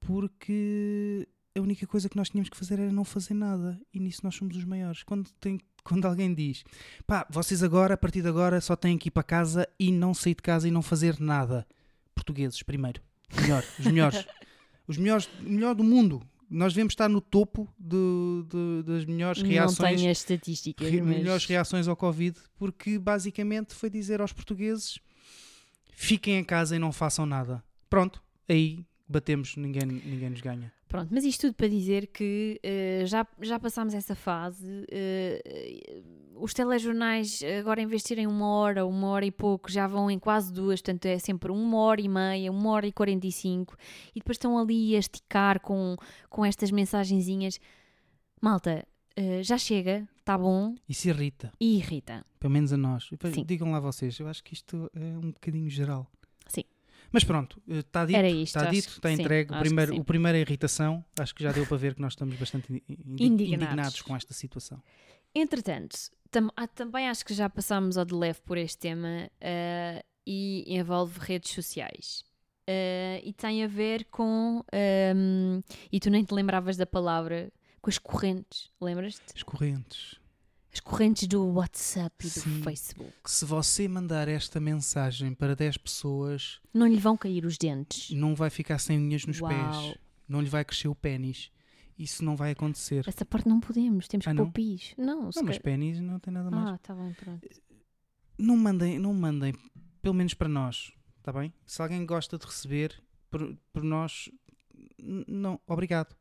porque 0.00 1.28
a 1.54 1.60
única 1.60 1.86
coisa 1.86 2.08
que 2.08 2.16
nós 2.16 2.30
tínhamos 2.30 2.48
que 2.48 2.56
fazer 2.56 2.78
era 2.78 2.92
não 2.92 3.04
fazer 3.04 3.34
nada. 3.34 3.80
E 3.92 4.00
nisso 4.00 4.20
nós 4.24 4.34
somos 4.34 4.56
os 4.56 4.64
maiores. 4.64 5.02
Quando, 5.02 5.30
tem, 5.40 5.60
quando 5.84 6.06
alguém 6.06 6.32
diz, 6.32 6.64
pá, 7.06 7.26
vocês 7.30 7.62
agora, 7.62 7.94
a 7.94 7.96
partir 7.96 8.22
de 8.22 8.28
agora, 8.28 8.60
só 8.60 8.74
têm 8.74 8.96
que 8.96 9.08
ir 9.08 9.10
para 9.10 9.22
casa 9.22 9.68
e 9.78 9.92
não 9.92 10.14
sair 10.14 10.34
de 10.34 10.42
casa 10.42 10.66
e 10.66 10.70
não 10.70 10.82
fazer 10.82 11.20
nada. 11.20 11.66
Portugueses, 12.14 12.62
primeiro. 12.62 13.02
Melhor, 13.40 13.64
os 13.78 13.86
melhores. 13.86 14.26
os 14.86 14.96
melhores, 14.96 15.28
melhor 15.40 15.74
do 15.74 15.84
mundo. 15.84 16.22
Nós 16.48 16.74
devemos 16.74 16.92
estar 16.92 17.08
no 17.08 17.20
topo 17.20 17.66
de, 17.78 18.44
de, 18.46 18.82
das 18.82 19.04
melhores 19.06 19.40
reações. 19.40 19.78
Não 19.78 19.96
tenho 19.96 20.10
as 20.10 20.18
estatísticas. 20.18 20.86
Re, 20.86 21.00
mas... 21.00 21.16
Melhores 21.16 21.46
reações 21.46 21.88
ao 21.88 21.96
Covid, 21.96 22.38
porque 22.58 22.98
basicamente 22.98 23.74
foi 23.74 23.88
dizer 23.88 24.20
aos 24.20 24.34
portugueses: 24.34 24.98
fiquem 25.94 26.36
em 26.36 26.44
casa 26.44 26.76
e 26.76 26.78
não 26.78 26.92
façam 26.92 27.24
nada. 27.24 27.64
Pronto, 27.88 28.22
aí 28.46 28.84
batemos, 29.08 29.56
ninguém, 29.56 29.86
ninguém 29.86 30.30
nos 30.30 30.40
ganha. 30.42 30.70
Pronto, 30.92 31.08
mas 31.10 31.24
isto 31.24 31.46
tudo 31.46 31.54
para 31.54 31.68
dizer 31.68 32.08
que 32.08 32.60
uh, 32.62 33.06
já, 33.06 33.26
já 33.40 33.58
passámos 33.58 33.94
essa 33.94 34.14
fase. 34.14 34.66
Uh, 34.66 36.22
os 36.36 36.52
telejornais, 36.52 37.40
agora 37.58 37.80
em 37.80 37.86
vez 37.86 38.02
de 38.02 38.08
serem 38.08 38.26
uma 38.26 38.46
hora, 38.46 38.84
uma 38.84 39.08
hora 39.08 39.24
e 39.24 39.30
pouco, 39.30 39.72
já 39.72 39.86
vão 39.86 40.10
em 40.10 40.18
quase 40.18 40.52
duas, 40.52 40.82
portanto 40.82 41.06
é 41.06 41.18
sempre 41.18 41.50
uma 41.50 41.78
hora 41.78 42.00
e 42.00 42.08
meia, 42.08 42.52
uma 42.52 42.70
hora 42.72 42.86
e 42.86 42.92
quarenta 42.92 43.26
e 43.26 43.32
cinco, 43.32 43.74
e 44.14 44.18
depois 44.20 44.34
estão 44.34 44.58
ali 44.58 44.94
a 44.94 44.98
esticar 44.98 45.60
com, 45.60 45.96
com 46.28 46.44
estas 46.44 46.70
mensagenzinhas. 46.70 47.58
Malta, 48.38 48.86
uh, 49.18 49.42
já 49.42 49.56
chega, 49.56 50.06
está 50.18 50.36
bom. 50.36 50.74
Isso 50.86 51.08
irrita. 51.08 51.50
E 51.58 51.78
irrita. 51.78 52.22
Pelo 52.38 52.52
menos 52.52 52.70
a 52.70 52.76
nós. 52.76 53.08
Sim. 53.32 53.44
Digam 53.46 53.72
lá 53.72 53.80
vocês, 53.80 54.18
eu 54.18 54.28
acho 54.28 54.44
que 54.44 54.52
isto 54.52 54.90
é 54.94 55.16
um 55.16 55.30
bocadinho 55.30 55.70
geral. 55.70 56.06
Mas 57.12 57.24
pronto, 57.24 57.62
está 57.68 58.04
dito, 58.04 58.18
está 58.18 58.64
dito, 58.66 58.88
está 58.88 59.12
entregue. 59.12 59.52
Sim, 59.52 59.56
o 59.56 59.60
primeiro, 59.60 60.00
o 60.00 60.04
primeira 60.04 60.38
irritação, 60.38 61.04
acho 61.18 61.34
que 61.34 61.42
já 61.42 61.52
deu 61.52 61.66
para 61.66 61.76
ver 61.76 61.94
que 61.94 62.00
nós 62.00 62.12
estamos 62.12 62.36
bastante 62.36 62.82
indignados, 62.88 63.40
indignados 63.40 64.02
com 64.02 64.16
esta 64.16 64.32
situação. 64.32 64.82
Entretanto, 65.34 65.96
tam, 66.30 66.48
também 66.74 67.08
acho 67.08 67.24
que 67.24 67.34
já 67.34 67.48
passámos 67.48 67.96
ao 67.96 68.04
de 68.04 68.14
leve 68.14 68.40
por 68.42 68.56
este 68.56 68.78
tema 68.78 69.30
uh, 69.40 70.04
e 70.26 70.64
envolve 70.68 71.18
redes 71.20 71.52
sociais. 71.52 72.24
Uh, 72.68 73.20
e 73.24 73.32
tem 73.32 73.64
a 73.64 73.66
ver 73.66 74.06
com. 74.10 74.64
Um, 75.14 75.60
e 75.90 75.98
tu 75.98 76.10
nem 76.10 76.24
te 76.24 76.32
lembravas 76.32 76.76
da 76.76 76.86
palavra, 76.86 77.52
com 77.80 77.90
as 77.90 77.98
correntes, 77.98 78.70
lembras-te? 78.80 79.34
As 79.34 79.42
correntes 79.42 80.21
as 80.72 80.80
correntes 80.80 81.28
do 81.28 81.44
WhatsApp 81.52 82.14
e 82.26 82.30
do 82.30 82.40
Sim, 82.40 82.62
Facebook. 82.62 83.12
Se 83.26 83.44
você 83.44 83.86
mandar 83.86 84.26
esta 84.26 84.58
mensagem 84.58 85.34
para 85.34 85.54
10 85.54 85.76
pessoas, 85.76 86.60
não 86.72 86.86
lhe 86.86 86.98
vão 86.98 87.16
cair 87.16 87.44
os 87.44 87.58
dentes. 87.58 88.10
Não 88.10 88.34
vai 88.34 88.48
ficar 88.48 88.78
sem 88.78 88.98
unhas 88.98 89.26
nos 89.26 89.40
Uau. 89.40 89.50
pés. 89.50 89.98
Não 90.26 90.40
lhe 90.40 90.48
vai 90.48 90.64
crescer 90.64 90.88
o 90.88 90.94
pênis. 90.94 91.50
Isso 91.98 92.24
não 92.24 92.34
vai 92.34 92.52
acontecer. 92.52 93.04
Essa 93.06 93.24
parte 93.24 93.46
não 93.46 93.60
podemos, 93.60 94.08
temos 94.08 94.26
ah, 94.26 94.30
que 94.30 94.36
pôr 94.36 94.50
pis. 94.50 94.94
Não, 94.96 95.24
não 95.34 95.42
mas 95.44 95.58
pênis 95.58 96.00
não 96.00 96.18
tem 96.18 96.32
nada 96.32 96.50
mais. 96.50 96.70
Ah, 96.70 96.78
tá 96.78 96.94
bem, 96.94 97.12
pronto. 97.12 97.46
Não 98.38 98.56
mandem, 98.56 98.98
não 98.98 99.12
mandem, 99.12 99.54
pelo 100.00 100.14
menos 100.14 100.32
para 100.32 100.48
nós, 100.48 100.90
está 101.18 101.32
bem? 101.32 101.52
Se 101.66 101.82
alguém 101.82 102.04
gosta 102.06 102.38
de 102.38 102.46
receber, 102.46 102.98
por, 103.30 103.56
por 103.72 103.84
nós, 103.84 104.30
não, 104.98 105.60
obrigado. 105.66 106.16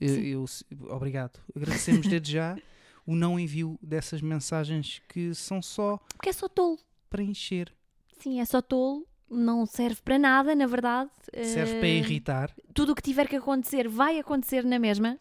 Eu, 0.00 0.14
eu, 0.24 0.44
obrigado. 0.88 1.40
Agradecemos 1.54 2.06
desde 2.06 2.32
já 2.32 2.56
o 3.06 3.14
não 3.14 3.38
envio 3.38 3.78
dessas 3.82 4.20
mensagens 4.20 5.00
que 5.08 5.34
são 5.34 5.60
só. 5.62 5.98
Porque 6.16 6.28
é 6.28 6.32
só 6.32 6.48
tolo. 6.48 6.78
Para 7.08 7.22
encher. 7.22 7.72
Sim, 8.18 8.40
é 8.40 8.44
só 8.44 8.60
tolo. 8.60 9.06
Não 9.28 9.64
serve 9.64 10.00
para 10.02 10.18
nada, 10.18 10.54
na 10.54 10.66
verdade. 10.66 11.10
Serve 11.32 11.76
uh, 11.76 11.78
para 11.78 11.88
irritar. 11.88 12.54
Tudo 12.74 12.92
o 12.92 12.94
que 12.94 13.02
tiver 13.02 13.28
que 13.28 13.36
acontecer 13.36 13.88
vai 13.88 14.18
acontecer 14.18 14.64
na 14.64 14.78
mesma. 14.78 15.18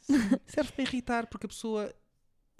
serve 0.47 0.71
para 0.71 0.83
irritar, 0.83 1.27
porque 1.27 1.45
a 1.45 1.49
pessoa 1.49 1.93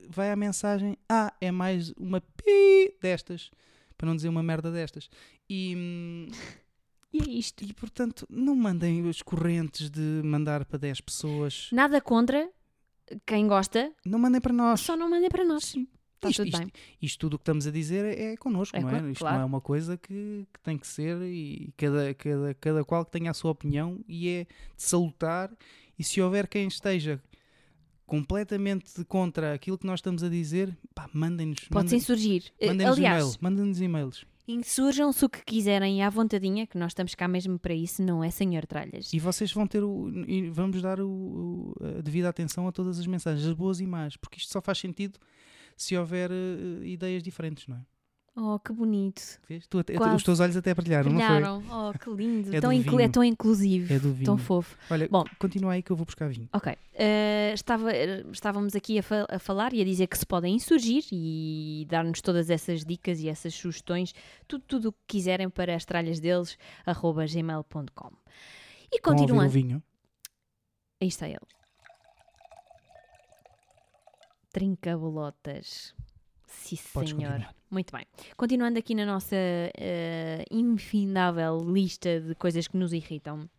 vai 0.07 0.31
à 0.31 0.35
mensagem: 0.35 0.95
Ah, 1.07 1.33
é 1.41 1.51
mais 1.51 1.91
uma 1.97 2.21
pi 2.21 2.95
destas. 3.01 3.49
Para 3.97 4.07
não 4.07 4.15
dizer 4.15 4.29
uma 4.29 4.43
merda 4.43 4.71
destas. 4.71 5.09
E. 5.49 5.75
Hum, 5.75 6.27
E 7.11 7.21
é 7.21 7.29
isto. 7.29 7.63
E 7.63 7.73
portanto, 7.73 8.25
não 8.29 8.55
mandem 8.55 9.07
os 9.07 9.21
correntes 9.21 9.89
de 9.89 10.21
mandar 10.23 10.63
para 10.65 10.77
10 10.77 11.01
pessoas. 11.01 11.69
Nada 11.71 11.99
contra 11.99 12.49
quem 13.25 13.47
gosta, 13.47 13.91
Não 14.05 14.19
mandem 14.19 14.39
para 14.41 14.53
nós. 14.53 14.79
só 14.81 14.95
não 14.97 15.09
mandem 15.09 15.29
para 15.29 15.43
nós. 15.45 15.65
Sim. 15.65 15.87
Está 16.15 16.29
isto, 16.29 16.39
tudo 16.43 16.47
isto- 16.49 16.59
bem. 16.59 16.71
isto 17.01 17.19
tudo 17.19 17.33
o 17.35 17.37
que 17.37 17.43
estamos 17.43 17.65
a 17.65 17.71
dizer 17.71 18.03
é, 18.03 18.33
é 18.33 18.37
connosco, 18.37 18.75
É 18.75 18.81
não 18.81 18.89
é? 18.89 18.99
co- 18.99 19.07
Isto 19.07 19.19
claro. 19.21 19.35
não 19.37 19.41
é 19.43 19.45
uma 19.45 19.61
coisa 19.61 19.95
que, 19.97 20.45
que 20.53 20.59
tem 20.61 20.77
que 20.77 20.85
ser 20.85 21.21
e 21.21 21.73
cada, 21.77 22.13
cada, 22.13 22.53
cada 22.55 22.83
qual 22.83 23.05
que 23.05 23.11
tenha 23.11 23.31
a 23.31 23.33
sua 23.33 23.51
opinião 23.51 23.99
e 24.07 24.27
é 24.27 24.43
de 24.43 24.49
salutar. 24.83 25.49
E 25.97 26.03
se 26.03 26.21
houver 26.21 26.47
quem 26.47 26.67
esteja 26.67 27.21
completamente 28.05 29.03
contra 29.05 29.53
aquilo 29.53 29.77
que 29.77 29.85
nós 29.85 29.99
estamos 29.99 30.23
a 30.23 30.29
dizer, 30.29 30.75
pá, 30.95 31.09
mandem-nos. 31.13 31.59
Pode 31.69 31.85
mandem- 31.85 31.97
insurgir. 31.99 32.43
Eh, 32.59 32.67
Mandem-nos 32.67 32.97
Aliás, 32.97 33.23
e-mail. 33.23 33.37
Mandem-nos 33.41 33.81
e-mails. 33.81 34.25
Insurjam-se 34.53 35.23
o 35.25 35.29
que 35.29 35.43
quiserem 35.45 36.01
à 36.03 36.09
vontadinha, 36.09 36.65
que 36.67 36.77
nós 36.77 36.91
estamos 36.91 37.13
cá 37.15 37.27
mesmo 37.27 37.59
para 37.59 37.73
isso, 37.73 38.01
não 38.03 38.23
é, 38.23 38.29
senhor 38.31 38.65
Tralhas? 38.65 39.13
E 39.13 39.19
vocês 39.19 39.51
vão 39.51 39.67
ter 39.67 39.83
o. 39.83 40.09
E 40.27 40.49
vamos 40.49 40.81
dar 40.81 40.99
o, 40.99 41.07
o- 41.09 41.75
a 41.97 42.01
devida 42.01 42.27
atenção 42.29 42.67
a 42.67 42.71
todas 42.71 42.99
as 42.99 43.05
mensagens, 43.07 43.45
as 43.47 43.53
boas 43.53 43.79
e 43.79 43.85
más, 43.85 44.17
porque 44.17 44.37
isto 44.37 44.51
só 44.51 44.61
faz 44.61 44.77
sentido 44.79 45.19
se 45.77 45.95
houver 45.95 46.29
eh, 46.31 46.85
ideias 46.87 47.21
diferentes, 47.23 47.67
não 47.67 47.77
é? 47.77 47.81
Oh, 48.41 48.57
que 48.57 48.71
bonito. 48.71 49.21
Vês? 49.49 49.67
Tu 49.67 49.79
até- 49.79 49.97
os 50.15 50.23
teus 50.23 50.39
olhos 50.39 50.55
até 50.55 50.73
brilharam, 50.73 51.11
não 51.11 51.17
Brilharam. 51.17 51.61
Oh, 51.69 51.97
que 51.99 52.09
lindo. 52.09 52.55
É 52.55 52.61
tão 52.61 52.71
inclu- 52.71 52.99
é 53.01 53.09
tão 53.09 53.21
inclusivo. 53.21 53.91
É 53.93 53.99
do 53.99 54.13
vinho. 54.13 54.25
Tão 54.25 54.37
fofo. 54.37 54.77
foi? 54.87 54.95
Olha, 54.95 55.09
Bom. 55.09 55.25
continua 55.37 55.73
aí 55.73 55.83
que 55.83 55.91
eu 55.91 55.95
vou 55.97 56.05
buscar 56.05 56.29
vinho. 56.29 56.47
Ok. 56.53 56.73
Eh, 56.93 57.51
estava, 57.53 57.91
eh, 57.91 58.23
estávamos 58.31 58.75
aqui 58.77 58.97
a, 58.97 59.03
a 59.35 59.39
falar 59.39 59.73
e 59.73 59.81
a 59.81 59.83
dizer 59.83 60.07
que 60.07 60.17
se 60.17 60.25
podem 60.25 60.55
insurgir 60.55 61.03
e 61.11 61.85
dar-nos 61.89 62.21
todas 62.21 62.49
essas 62.49 62.85
dicas 62.85 63.19
e 63.19 63.27
essas 63.27 63.53
sugestões, 63.53 64.13
tudo, 64.47 64.63
tudo 64.65 64.89
o 64.89 64.91
que 64.93 64.99
quiserem 65.07 65.49
para 65.49 65.75
as 65.75 65.83
tralhas 65.83 66.21
deles, 66.21 66.57
arroba 66.85 67.25
gmail.com. 67.25 67.81
E 67.81 68.95
ouvir 68.95 68.97
o 68.99 69.01
continuando. 69.01 69.49
vinho. 69.49 69.83
Aí 71.01 71.09
está 71.09 71.27
ele. 71.27 71.39
Trincabolotas. 74.53 75.93
Sim, 76.49 76.77
Podes 76.93 77.11
senhor. 77.11 77.29
continuar. 77.31 77.55
Muito 77.71 77.95
bem. 77.95 78.05
Continuando 78.35 78.79
aqui 78.79 78.95
na 78.95 79.05
nossa 79.05 79.35
eh, 79.35 80.43
infindável 80.51 81.59
lista 81.71 82.19
de 82.19 82.33
coisas 82.35 82.67
que 82.67 82.75
nos 82.77 82.91
irritam. 82.93 83.49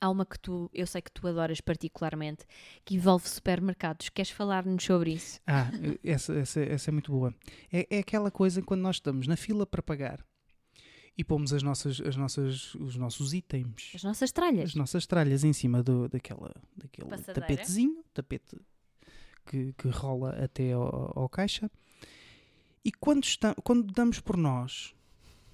Há 0.00 0.10
uma 0.10 0.26
que 0.26 0.38
tu, 0.38 0.68
eu 0.74 0.86
sei 0.86 1.00
que 1.00 1.12
tu 1.12 1.26
adoras 1.28 1.60
particularmente, 1.60 2.44
que 2.84 2.96
envolve 2.96 3.28
supermercados. 3.28 4.08
Queres 4.08 4.30
falar-nos 4.32 4.82
sobre 4.84 5.12
isso? 5.12 5.40
Ah, 5.46 5.70
essa, 6.02 6.34
essa, 6.34 6.60
essa 6.60 6.90
é 6.90 6.92
muito 6.92 7.12
boa. 7.12 7.32
É, 7.72 7.86
é 7.88 7.98
aquela 8.00 8.30
coisa 8.30 8.60
quando 8.62 8.80
nós 8.80 8.96
estamos 8.96 9.26
na 9.28 9.36
fila 9.36 9.64
para 9.64 9.80
pagar 9.80 10.18
e 11.16 11.22
pomos 11.22 11.52
as 11.52 11.62
nossas, 11.62 12.00
as 12.00 12.16
nossas, 12.16 12.74
os 12.74 12.96
nossos 12.96 13.32
itens, 13.32 13.92
As 13.94 14.02
nossas 14.02 14.32
tralhas. 14.32 14.70
as 14.70 14.74
nossas 14.74 15.06
tralhas 15.06 15.44
em 15.44 15.52
cima 15.52 15.82
do, 15.84 16.08
daquela, 16.08 16.52
daquele 16.76 17.08
Passadeira. 17.08 17.40
tapetezinho, 17.40 18.02
tapete 18.12 18.56
que, 19.46 19.72
que 19.74 19.88
rola 19.88 20.30
até 20.42 20.72
ao, 20.72 21.12
ao 21.16 21.28
caixa. 21.28 21.70
E 22.84 22.90
quando, 22.92 23.24
está, 23.24 23.54
quando 23.62 23.92
damos 23.92 24.18
por 24.20 24.36
nós, 24.36 24.94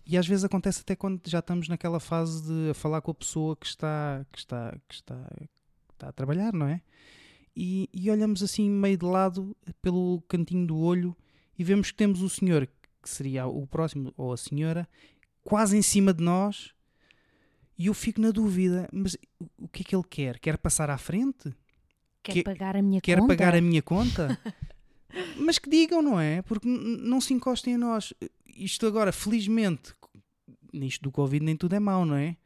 e 0.06 0.16
às 0.16 0.26
vezes 0.26 0.44
acontece 0.44 0.80
até 0.80 0.96
quando 0.96 1.20
já 1.26 1.40
estamos 1.40 1.68
naquela 1.68 2.00
fase 2.00 2.42
de 2.42 2.72
falar 2.74 3.00
com 3.02 3.10
a 3.10 3.14
pessoa 3.14 3.54
que 3.56 3.66
está, 3.66 4.24
que 4.32 4.38
está, 4.38 4.76
que 4.88 4.94
está, 4.94 5.14
que 5.36 5.94
está 5.94 6.08
a 6.08 6.12
trabalhar, 6.12 6.52
não 6.52 6.66
é? 6.66 6.80
E, 7.54 7.88
e 7.92 8.10
olhamos 8.10 8.42
assim 8.42 8.70
meio 8.70 8.96
de 8.96 9.04
lado 9.04 9.54
pelo 9.82 10.22
cantinho 10.28 10.66
do 10.66 10.78
olho 10.78 11.14
e 11.58 11.64
vemos 11.64 11.90
que 11.90 11.96
temos 11.96 12.22
o 12.22 12.28
senhor, 12.28 12.66
que 13.02 13.10
seria 13.10 13.46
o 13.46 13.66
próximo, 13.66 14.12
ou 14.16 14.32
a 14.32 14.36
senhora, 14.36 14.88
quase 15.42 15.76
em 15.76 15.82
cima 15.82 16.14
de 16.14 16.22
nós. 16.24 16.72
E 17.76 17.86
eu 17.86 17.94
fico 17.94 18.20
na 18.20 18.30
dúvida, 18.30 18.88
mas 18.92 19.16
o- 19.58 19.68
que 19.68 19.82
é 19.82 19.84
que 19.84 19.94
ele 19.94 20.04
quer? 20.08 20.38
Quer 20.38 20.56
passar 20.56 20.88
à 20.88 20.96
frente? 20.96 21.52
Quer 22.22 22.32
que- 22.32 22.42
pagar 22.44 22.76
a 22.76 22.82
minha 22.82 23.00
Quer 23.00 23.18
conta? 23.18 23.28
pagar 23.28 23.54
a 23.54 23.60
minha 23.60 23.82
conta? 23.82 24.28
Mas 25.36 25.58
que 25.58 25.70
digam, 25.70 26.02
não 26.02 26.20
é? 26.20 26.42
Porque 26.42 26.68
não 26.68 27.20
se 27.20 27.32
encostem 27.32 27.74
a 27.74 27.78
nós. 27.78 28.12
Isto 28.54 28.86
agora, 28.86 29.12
felizmente, 29.12 29.94
nisto 30.72 31.02
do 31.02 31.10
Covid 31.10 31.44
nem 31.44 31.56
tudo 31.56 31.74
é 31.74 31.80
mau, 31.80 32.04
não 32.04 32.16
é? 32.16 32.36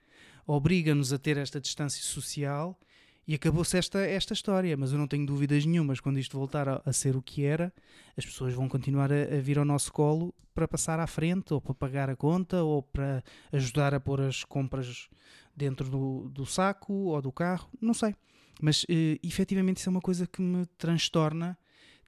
Obriga-nos 0.47 1.13
a 1.13 1.19
ter 1.19 1.37
esta 1.37 1.61
distância 1.61 2.03
social 2.03 2.79
e 3.27 3.35
acabou-se 3.35 3.77
esta, 3.77 4.01
esta 4.01 4.33
história. 4.33 4.77
Mas 4.77 4.93
eu 4.93 4.99
não 4.99 5.09
tenho 5.09 5.27
dúvidas 5.27 5.65
nenhumas, 5.65 6.01
quando 6.01 6.19
isto 6.19 6.39
voltar 6.39 6.69
a, 6.69 6.83
a 6.85 6.93
ser 6.93 7.17
o 7.17 7.23
que 7.23 7.45
era, 7.45 7.73
as 8.17 8.25
pessoas 8.25 8.55
vão 8.55 8.69
continuar 8.69 9.13
a, 9.13 9.23
a 9.37 9.41
vir 9.41 9.59
ao 9.59 9.65
nosso 9.65 9.93
colo 9.93 10.35
para 10.55 10.69
passar 10.69 11.01
à 11.01 11.07
frente, 11.07 11.55
ou 11.55 11.61
para 11.61 11.75
pagar 11.75 12.11
a 12.11 12.17
conta, 12.17 12.63
ou 12.63 12.83
para 12.83 13.23
ajudar 13.53 13.95
a 13.95 14.01
pôr 14.01 14.21
as 14.21 14.45
compras 14.45 15.09
dentro 15.57 15.89
do, 15.89 16.29
do 16.31 16.47
saco 16.47 16.93
ou 16.93 17.23
do 17.23 17.33
carro, 17.33 17.69
não 17.81 17.95
sei. 17.95 18.15
Mas 18.61 18.85
eh, 18.89 19.19
efetivamente 19.23 19.79
isso 19.79 19.89
é 19.89 19.91
uma 19.91 20.01
coisa 20.01 20.27
que 20.27 20.41
me 20.41 20.67
transtorna, 20.79 21.57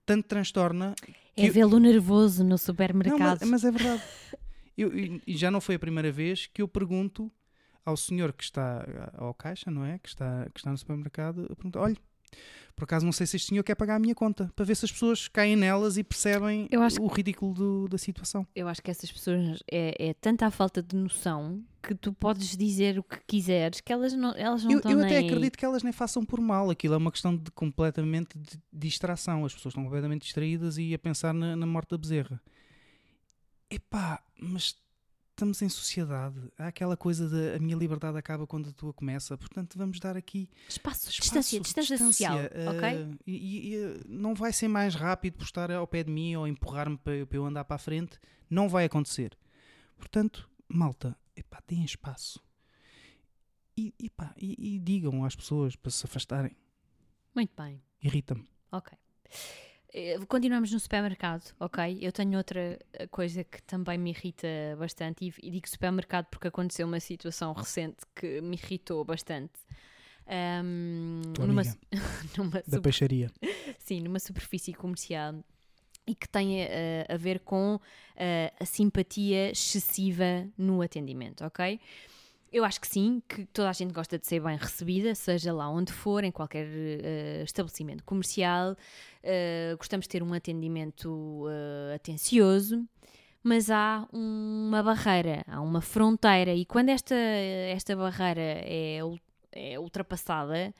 tanto 0.04 0.26
transtorna. 0.28 0.94
É 1.36 1.50
vê-lo 1.50 1.78
nervoso 1.78 2.42
no 2.44 2.50
Não, 2.50 2.58
supermercado. 2.58 3.40
mas, 3.40 3.50
mas 3.50 3.64
é 3.64 3.70
verdade. 3.70 4.02
Eu, 4.76 4.92
e 4.98 5.22
e 5.24 5.36
já 5.36 5.52
não 5.52 5.60
foi 5.60 5.76
a 5.76 5.78
primeira 5.78 6.10
vez 6.10 6.46
que 6.48 6.60
eu 6.60 6.66
pergunto 6.66 7.30
ao 7.84 7.96
senhor 7.96 8.32
que 8.32 8.42
está 8.42 8.84
ao 9.16 9.32
caixa, 9.32 9.70
não 9.70 9.84
é? 9.84 9.98
Que 10.00 10.08
está, 10.08 10.48
que 10.52 10.58
está 10.58 10.72
no 10.72 10.76
supermercado, 10.76 11.46
eu 11.48 11.54
pergunto: 11.54 11.78
olha, 11.78 11.96
por 12.76 12.84
acaso 12.84 13.04
não 13.04 13.12
sei 13.12 13.26
se 13.26 13.36
este 13.36 13.48
senhor 13.50 13.62
quer 13.62 13.74
pagar 13.76 13.96
a 13.96 13.98
minha 14.00 14.14
conta, 14.14 14.50
para 14.56 14.64
ver 14.64 14.74
se 14.74 14.84
as 14.84 14.90
pessoas 14.90 15.28
caem 15.28 15.54
nelas 15.54 15.96
e 15.96 16.02
percebem 16.02 16.66
Eu 16.70 16.82
acho 16.82 17.00
o 17.00 17.06
ridículo 17.06 17.54
do- 17.54 17.88
da 17.88 17.96
situação. 17.98 18.44
Eu 18.54 18.66
acho 18.66 18.82
que 18.82 18.90
essas 18.90 19.10
pessoas 19.12 19.62
é, 19.70 20.08
é 20.08 20.14
tanta 20.14 20.44
a 20.46 20.50
falta 20.50 20.82
de 20.82 20.96
noção 20.96 21.62
que 21.82 21.94
tu 21.94 22.12
podes 22.12 22.56
dizer 22.56 22.98
o 22.98 23.02
que 23.02 23.18
quiseres 23.26 23.80
que 23.80 23.92
elas 23.92 24.12
não, 24.14 24.34
elas 24.34 24.64
não 24.64 24.72
Eu, 24.72 24.78
estão 24.78 24.90
eu 24.92 24.96
nem 24.98 25.06
até 25.06 25.18
aí. 25.18 25.26
acredito 25.26 25.56
que 25.58 25.64
elas 25.64 25.82
nem 25.82 25.92
façam 25.92 26.24
por 26.24 26.40
mal. 26.40 26.68
Aquilo 26.70 26.94
é 26.94 26.96
uma 26.96 27.12
questão 27.12 27.36
de 27.36 27.50
completamente 27.52 28.36
de 28.38 28.58
distração. 28.72 29.44
As 29.44 29.52
pessoas 29.54 29.72
estão 29.72 29.84
completamente 29.84 30.22
distraídas 30.22 30.76
e 30.78 30.94
a 30.94 30.98
pensar 30.98 31.32
na, 31.34 31.54
na 31.54 31.66
morte 31.66 31.90
da 31.90 31.98
bezerra. 31.98 32.40
Epá, 33.70 34.22
mas 34.40 34.76
estamos 35.34 35.60
em 35.60 35.68
sociedade. 35.68 36.40
Há 36.56 36.68
aquela 36.68 36.96
coisa 36.96 37.28
de 37.28 37.56
a 37.56 37.58
minha 37.58 37.76
liberdade 37.76 38.16
acaba 38.16 38.46
quando 38.46 38.68
a 38.68 38.72
tua 38.72 38.92
começa. 38.92 39.36
Portanto, 39.36 39.76
vamos 39.76 39.98
dar 39.98 40.16
aqui 40.16 40.48
Espaço, 40.68 41.10
espaço, 41.10 41.22
distância, 41.22 41.60
distância, 41.60 41.98
social, 41.98 42.38
eh, 42.38 42.70
ok? 42.70 43.18
E, 43.26 43.32
e, 43.68 43.76
eh, 43.76 44.00
não 44.06 44.34
vai 44.34 44.52
ser 44.52 44.68
mais 44.68 44.94
rápido 44.94 45.34
por 45.36 45.44
estar 45.44 45.70
ao 45.70 45.86
pé 45.86 46.04
de 46.04 46.10
mim 46.10 46.36
ou 46.36 46.46
empurrar-me 46.46 46.96
para, 46.96 47.26
para 47.26 47.36
eu 47.36 47.44
andar 47.44 47.64
para 47.64 47.76
a 47.76 47.78
frente. 47.78 48.18
Não 48.48 48.68
vai 48.68 48.84
acontecer. 48.84 49.36
Portanto, 49.96 50.48
malta, 50.68 51.16
epá, 51.36 51.60
deem 51.66 51.84
espaço. 51.84 52.42
E, 53.76 53.92
e, 53.98 54.08
pá, 54.08 54.32
e, 54.38 54.76
e 54.76 54.78
digam 54.78 55.24
às 55.24 55.34
pessoas 55.34 55.74
para 55.74 55.90
se 55.90 56.06
afastarem. 56.06 56.56
Muito 57.34 57.52
bem, 57.60 57.82
Irrita-me. 58.00 58.48
ok. 58.70 58.96
Eh, 59.96 60.18
Continuamos 60.26 60.72
no 60.72 60.80
supermercado, 60.80 61.54
ok? 61.60 61.98
Eu 62.00 62.10
tenho 62.10 62.36
outra 62.36 62.76
eh, 62.92 63.06
coisa 63.06 63.44
que 63.44 63.62
também 63.62 63.96
me 63.96 64.10
irrita 64.10 64.48
bastante 64.76 65.24
e, 65.24 65.32
e 65.46 65.50
digo 65.52 65.68
supermercado 65.68 66.26
porque 66.26 66.48
aconteceu 66.48 66.84
uma 66.86 66.98
situação 66.98 67.52
recente 67.52 67.98
que 68.14 68.40
me 68.40 68.56
irritou 68.56 69.04
bastante. 69.04 69.52
Tua 71.32 71.46
numa, 71.46 71.62
numa 72.36 72.62
Da 72.66 72.80
peixaria. 72.80 73.30
sim, 73.78 74.00
numa 74.00 74.18
superfície 74.18 74.72
comercial 74.74 75.44
e 76.06 76.14
que 76.14 76.28
tem 76.28 76.62
eh, 76.62 77.06
a 77.08 77.16
ver 77.16 77.40
com 77.40 77.78
eh, 78.16 78.52
a 78.58 78.64
simpatia 78.64 79.50
excessiva 79.52 80.46
no 80.58 80.82
atendimento, 80.82 81.44
ok? 81.44 81.80
Eu 82.54 82.64
acho 82.64 82.80
que 82.80 82.86
sim, 82.86 83.20
que 83.28 83.44
toda 83.46 83.68
a 83.68 83.72
gente 83.72 83.92
gosta 83.92 84.16
de 84.16 84.24
ser 84.28 84.38
bem 84.38 84.56
recebida, 84.56 85.12
seja 85.16 85.52
lá 85.52 85.68
onde 85.68 85.92
for, 85.92 86.22
em 86.22 86.30
qualquer 86.30 86.68
eh, 86.68 87.42
estabelecimento 87.44 88.04
comercial. 88.04 88.76
Eh, 89.24 89.74
gostamos 89.76 90.04
de 90.04 90.10
ter 90.10 90.22
um 90.22 90.32
atendimento 90.32 91.46
eh, 91.50 91.96
atencioso, 91.96 92.88
mas 93.42 93.72
há 93.72 94.06
uma 94.12 94.84
barreira, 94.84 95.42
há 95.48 95.60
uma 95.60 95.80
fronteira, 95.80 96.54
e 96.54 96.64
quando 96.64 96.90
esta, 96.90 97.16
esta 97.16 97.96
barreira 97.96 98.40
é, 98.40 99.00
é 99.50 99.80
ultrapassada, 99.80 100.72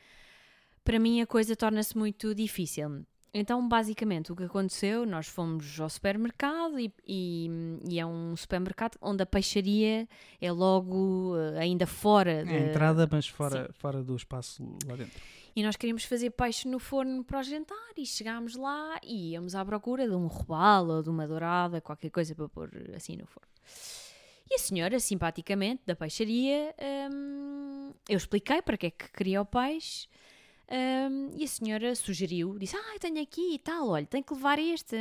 para 0.85 1.01
mim 1.01 1.23
a 1.23 1.27
coisa 1.27 1.57
torna-se 1.57 1.99
muito 1.99 2.37
difícil. 2.37 3.05
Então, 3.37 3.67
basicamente, 3.67 4.31
o 4.31 4.37
que 4.37 4.45
aconteceu, 4.45 5.05
nós 5.05 5.27
fomos 5.27 5.81
ao 5.81 5.91
supermercado 5.91 6.79
e, 6.79 6.93
e- 7.05 7.51
e 7.91 7.99
é 7.99 8.07
um 8.07 8.37
supermercado 8.37 8.97
onde 9.03 9.25
a 9.25 9.27
peixaria 9.27 10.09
é 10.41 10.53
logo 10.53 11.35
eh, 11.37 11.59
ainda 11.59 11.85
fora. 11.85 12.31
É 12.31 12.41
a 12.41 12.45
da- 12.45 12.55
entrada, 12.71 13.09
mas 13.11 13.27
fora, 13.27 13.71
fora 13.73 14.05
do 14.05 14.15
espaço 14.15 14.63
lá 14.87 14.95
dentro. 14.95 15.21
E 15.57 15.63
nós 15.65 15.75
queríamos 15.77 16.05
fazer 16.05 16.31
peixe 16.31 16.69
no 16.69 16.79
forno 16.79 17.25
para 17.25 17.41
o 17.41 17.43
jantar 17.43 17.77
e 17.97 18.07
chegámos 18.07 18.55
lá 18.55 18.99
e 19.03 19.33
íamos 19.33 19.55
à 19.57 19.65
procura 19.65 20.09
de 20.09 20.15
um 20.15 20.27
robalo 20.29 20.95
ou 20.95 21.03
de 21.03 21.11
uma 21.11 21.27
dourada, 21.27 21.81
qualquer 21.81 22.11
coisa 22.11 22.35
para 22.37 22.49
pôr 22.49 22.71
assim 22.95 23.17
no 23.17 23.27
forno. 23.27 23.49
E 24.51 24.55
a 24.55 24.59
senhora, 24.59 25.01
simpaticamente, 25.01 25.83
da 25.87 25.97
peixaria, 25.97 26.73
hum, 27.13 27.93
eu 28.09 28.17
expliquei 28.17 28.63
para 28.63 28.77
que 28.77 28.87
é 28.87 28.91
que 28.91 29.11
queria 29.13 29.41
o 29.41 29.45
peixe 29.47 30.07
hum, 30.71 31.31
e 31.37 31.45
a 31.45 31.49
senhora 31.49 31.95
sugeriu, 31.95 32.59
disse, 32.59 32.77
ah, 32.77 32.99
tenho 33.01 33.21
aqui 33.23 33.55
e 33.55 33.59
tal, 33.59 33.89
olha, 33.89 34.07
tem 34.07 34.23
que 34.23 34.33
levar 34.35 34.59
este. 34.59 34.97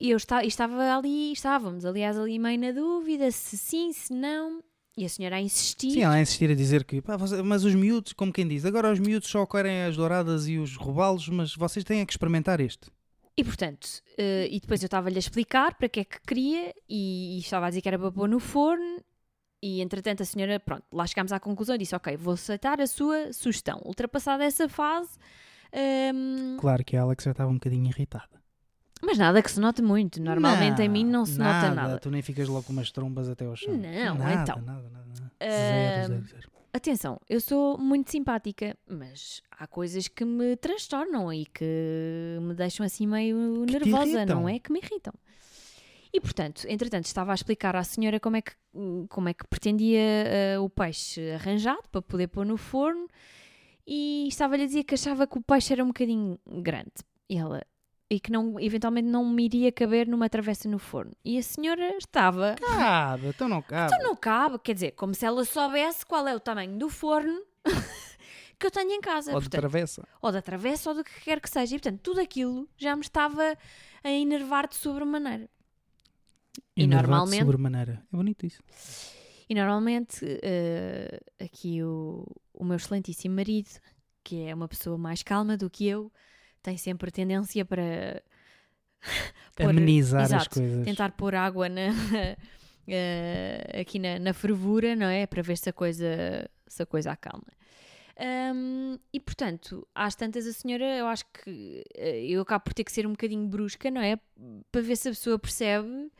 E 0.00 0.10
eu 0.10 0.16
está, 0.16 0.44
estava 0.44 0.96
ali, 0.96 1.32
estávamos, 1.32 1.84
aliás, 1.84 2.18
ali 2.18 2.38
meio 2.38 2.58
na 2.58 2.72
dúvida, 2.72 3.30
se 3.30 3.56
sim, 3.56 3.92
se 3.92 4.12
não. 4.12 4.62
E 4.94 5.06
a 5.06 5.08
senhora 5.08 5.36
a 5.36 5.40
insistir. 5.40 5.92
Sim, 5.92 6.02
ela 6.02 6.14
a 6.16 6.20
insistir 6.20 6.50
a 6.50 6.54
dizer 6.54 6.84
que, 6.84 7.00
pá, 7.00 7.16
você- 7.16 7.40
mas 7.42 7.64
os 7.64 7.74
miúdos, 7.74 8.12
como 8.12 8.30
quem 8.30 8.46
diz, 8.46 8.66
agora 8.66 8.92
os 8.92 8.98
miúdos 8.98 9.28
só 9.30 9.46
querem 9.46 9.84
as 9.84 9.96
douradas 9.96 10.46
e 10.46 10.58
os 10.58 10.76
robalos, 10.76 11.28
mas 11.30 11.54
vocês 11.56 11.82
têm 11.82 12.00
é 12.00 12.04
que 12.06 12.12
experimentar 12.12 12.60
este. 12.60 12.90
E 13.34 13.42
portanto, 13.42 13.88
eh, 14.18 14.48
e 14.50 14.60
depois 14.60 14.82
eu 14.82 14.86
estava-lhe 14.86 15.16
a 15.16 15.18
explicar 15.18 15.74
para 15.78 15.88
que 15.88 16.00
é 16.00 16.04
que 16.04 16.20
queria 16.20 16.74
e, 16.86 17.36
e 17.36 17.38
estava 17.38 17.64
a 17.66 17.68
dizer 17.70 17.80
que 17.80 17.88
era 17.88 17.98
para 17.98 18.12
pôr 18.12 18.28
no 18.28 18.38
forno. 18.38 19.02
E 19.62 19.80
entretanto 19.80 20.22
a 20.22 20.26
senhora, 20.26 20.58
pronto, 20.58 20.82
lá 20.92 21.06
chegámos 21.06 21.30
à 21.32 21.38
conclusão 21.38 21.76
e 21.76 21.78
disse: 21.78 21.94
Ok, 21.94 22.16
vou 22.16 22.34
aceitar 22.34 22.80
a 22.80 22.86
sua 22.86 23.32
sugestão. 23.32 23.80
Ultrapassada 23.84 24.42
essa 24.44 24.68
fase, 24.68 25.10
hum, 26.14 26.56
Claro 26.60 26.84
que 26.84 26.96
a 26.96 27.02
Alex 27.02 27.24
já 27.24 27.30
estava 27.30 27.50
um 27.50 27.54
bocadinho 27.54 27.86
irritada. 27.86 28.28
mas 29.02 29.16
nada 29.18 29.40
que 29.42 29.50
se 29.50 29.60
note 29.60 29.80
muito. 29.82 30.20
Normalmente 30.20 30.82
em 30.82 30.88
mim 30.88 31.04
não 31.04 31.24
se 31.24 31.38
nada, 31.38 31.68
nota 31.70 31.74
nada. 31.80 31.98
Tu 31.98 32.10
nem 32.10 32.22
ficas 32.22 32.48
logo 32.48 32.64
com 32.64 32.72
umas 32.72 32.90
trombas 32.90 33.28
até 33.28 33.44
ao 33.44 33.54
chão. 33.56 33.72
Não, 33.74 34.14
nada, 34.16 34.42
então. 34.42 34.56
Nada, 34.62 34.82
nada, 34.90 35.06
nada. 35.06 35.32
Ah, 35.40 35.46
Zero, 35.48 36.08
zero, 36.08 36.26
zero. 36.26 36.52
Atenção, 36.74 37.20
eu 37.28 37.38
sou 37.38 37.76
muito 37.76 38.10
simpática, 38.10 38.74
mas 38.88 39.42
há 39.50 39.66
coisas 39.66 40.08
que 40.08 40.24
me 40.24 40.56
transtornam 40.56 41.30
e 41.30 41.44
que 41.44 42.38
me 42.40 42.54
deixam 42.54 42.84
assim 42.86 43.06
meio 43.06 43.66
Que 43.66 43.72
nervosa, 43.78 44.24
não 44.24 44.48
é? 44.48 44.58
Que 44.58 44.72
me 44.72 44.78
irritam. 44.78 45.12
E 46.14 46.20
portanto, 46.20 46.66
entretanto, 46.68 47.06
estava 47.06 47.32
a 47.32 47.34
explicar 47.34 47.74
à 47.74 47.82
senhora 47.82 48.20
como 48.20 48.36
é 48.36 48.42
que, 48.42 48.52
como 49.08 49.28
é 49.30 49.34
que 49.34 49.46
pretendia 49.46 49.98
eh, 49.98 50.58
o 50.58 50.68
peixe 50.68 51.30
arranjado 51.32 51.88
para 51.90 52.02
poder 52.02 52.28
pôr 52.28 52.44
no 52.44 52.58
forno 52.58 53.08
e 53.86 54.28
estava-lhe 54.28 54.64
a 54.64 54.66
dizer 54.66 54.84
que 54.84 54.94
achava 54.94 55.26
que 55.26 55.38
o 55.38 55.42
peixe 55.42 55.72
era 55.72 55.82
um 55.82 55.88
bocadinho 55.88 56.38
grande. 56.46 56.92
E 57.30 57.36
ela. 57.38 57.62
E 58.10 58.20
que 58.20 58.30
não, 58.30 58.60
eventualmente 58.60 59.08
não 59.08 59.24
me 59.24 59.46
iria 59.46 59.72
caber 59.72 60.06
numa 60.06 60.28
travessa 60.28 60.68
no 60.68 60.78
forno. 60.78 61.12
E 61.24 61.38
a 61.38 61.42
senhora 61.42 61.96
estava 61.96 62.56
Cabe, 62.60 63.28
então 63.28 63.48
não 63.48 63.62
cabe. 63.62 63.94
então 63.94 64.06
não 64.06 64.14
cabe, 64.14 64.58
quer 64.58 64.74
dizer, 64.74 64.90
como 64.90 65.14
se 65.14 65.24
ela 65.24 65.42
soubesse 65.46 66.04
qual 66.04 66.28
é 66.28 66.34
o 66.36 66.40
tamanho 66.40 66.76
do 66.78 66.90
forno 66.90 67.40
que 68.58 68.66
eu 68.66 68.70
tenho 68.70 68.92
em 68.92 69.00
casa. 69.00 69.32
Ou 69.32 69.40
de 69.40 69.48
portanto, 69.48 69.60
travessa. 69.62 70.06
ou 70.20 70.30
da 70.30 70.42
travessa 70.42 70.90
ou 70.90 70.96
do 70.96 71.02
que 71.02 71.20
quer 71.22 71.40
que 71.40 71.48
seja. 71.48 71.74
E 71.74 71.78
portanto, 71.78 72.00
tudo 72.02 72.20
aquilo 72.20 72.68
já 72.76 72.94
me 72.94 73.00
estava 73.00 73.56
a 74.04 74.10
enervar 74.10 74.68
de 74.68 74.76
sobremaneira. 74.76 75.48
E 76.76 76.86
normalmente- 76.86 77.40
sobremaneira. 77.40 78.02
É 78.12 78.16
bonito 78.16 78.46
isso. 78.46 78.62
E 79.48 79.54
normalmente, 79.54 80.24
eh, 80.42 81.20
aqui 81.38 81.82
o, 81.82 82.26
o 82.54 82.64
meu 82.64 82.76
excelentíssimo 82.76 83.34
marido, 83.36 83.68
que 84.24 84.42
é 84.44 84.54
uma 84.54 84.68
pessoa 84.68 84.96
mais 84.96 85.22
calma 85.22 85.56
do 85.56 85.68
que 85.68 85.86
eu, 85.86 86.10
tem 86.62 86.76
sempre 86.78 87.10
tendência 87.10 87.64
para 87.64 88.22
pôr- 89.56 89.68
Amenizar 89.70 90.22
as 90.22 90.30
exato, 90.30 90.50
coisas. 90.60 90.84
tentar 90.84 91.12
pôr 91.12 91.34
água 91.34 91.68
na, 91.68 91.88
eh, 92.88 93.80
aqui 93.80 93.98
na, 93.98 94.18
na 94.18 94.32
fervura, 94.32 94.94
não 94.96 95.06
é? 95.06 95.26
Para 95.26 95.42
ver 95.42 95.58
se 95.58 95.68
a 95.68 95.72
coisa, 95.72 96.48
se 96.66 96.82
a 96.82 96.86
coisa 96.86 97.12
acalma. 97.12 97.44
Hum, 98.54 98.98
e 99.12 99.18
portanto, 99.18 99.86
às 99.94 100.14
tantas, 100.14 100.46
a 100.46 100.52
senhora, 100.52 100.84
eu 100.96 101.06
acho 101.06 101.24
que 101.32 101.82
eh, 101.94 102.24
eu 102.26 102.40
acabo 102.42 102.64
por 102.64 102.74
ter 102.74 102.84
que 102.84 102.92
ser 102.92 103.06
um 103.06 103.10
bocadinho 103.12 103.46
brusca, 103.48 103.90
não 103.90 104.00
é? 104.00 104.18
Para 104.70 104.80
ver 104.80 104.96
se 104.96 105.08
a 105.08 105.12
pessoa 105.12 105.38
percebe 105.38 106.10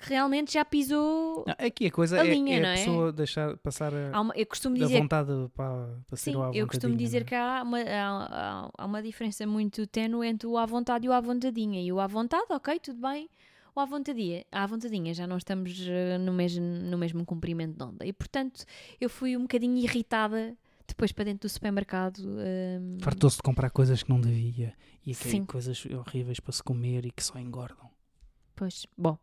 que 0.00 0.08
realmente 0.08 0.52
já 0.54 0.64
pisou. 0.64 1.44
Não, 1.46 1.54
Aqui 1.66 1.86
a 1.86 1.90
coisa 1.90 2.20
A 2.20 2.24
é, 2.24 2.30
linha, 2.30 2.56
é 2.56 2.60
não 2.60 2.68
a 2.68 2.72
é? 2.72 2.74
pessoa 2.76 3.12
deixar 3.12 3.56
passar 3.58 3.92
a, 3.94 4.20
uma- 4.20 4.34
eu 4.36 4.46
costumo 4.46 4.76
da 4.78 4.86
dizer 4.86 5.00
vontade 5.00 5.30
para, 5.54 5.98
para 6.06 6.16
ser 6.16 6.30
Sim, 6.30 6.36
o 6.36 6.42
à 6.42 6.50
eu 6.54 6.66
costumo 6.66 6.96
dizer 6.96 7.22
é? 7.22 7.24
que 7.24 7.34
há 7.34 7.62
uma, 7.62 7.78
há, 7.80 8.70
há- 8.78 8.86
uma 8.86 9.02
diferença 9.02 9.46
muito 9.46 9.86
tenue 9.86 10.26
entre 10.26 10.46
o 10.46 10.56
à 10.56 10.66
vontade 10.66 11.06
e 11.06 11.08
o 11.08 11.12
à 11.12 11.20
vontadinha. 11.20 11.80
E 11.82 11.92
o 11.92 12.00
à 12.00 12.06
vontade, 12.06 12.46
ok, 12.50 12.78
tudo 12.80 13.00
bem. 13.00 13.28
O 13.74 13.78
à 13.80 13.84
vontadinha, 13.84 14.44
à 14.50 14.66
vontadinha 14.66 15.14
já 15.14 15.26
não 15.28 15.36
estamos 15.36 15.78
eh, 15.86 16.18
no 16.18 16.32
mesmo, 16.32 16.64
no 16.64 16.98
mesmo 16.98 17.24
comprimento 17.24 17.76
de 17.78 17.84
onda. 17.84 18.04
E 18.04 18.12
portanto, 18.12 18.64
eu 19.00 19.08
fui 19.08 19.36
um 19.36 19.42
bocadinho 19.42 19.76
irritada 19.78 20.56
depois 20.88 21.12
para 21.12 21.24
dentro 21.26 21.48
do 21.48 21.48
supermercado. 21.48 22.18
ehm, 22.40 22.98
Fartou-se 23.00 23.36
de 23.36 23.42
comprar 23.42 23.70
coisas 23.70 24.02
que 24.02 24.10
não 24.10 24.20
devia 24.20 24.74
e 25.06 25.14
que 25.14 25.40
coisas 25.46 25.86
horríveis 25.86 26.40
para 26.40 26.52
se 26.52 26.62
comer 26.64 27.06
e 27.06 27.12
que 27.12 27.22
só 27.22 27.38
engordam. 27.38 27.88
Pois, 28.56 28.86
bom, 28.98 29.16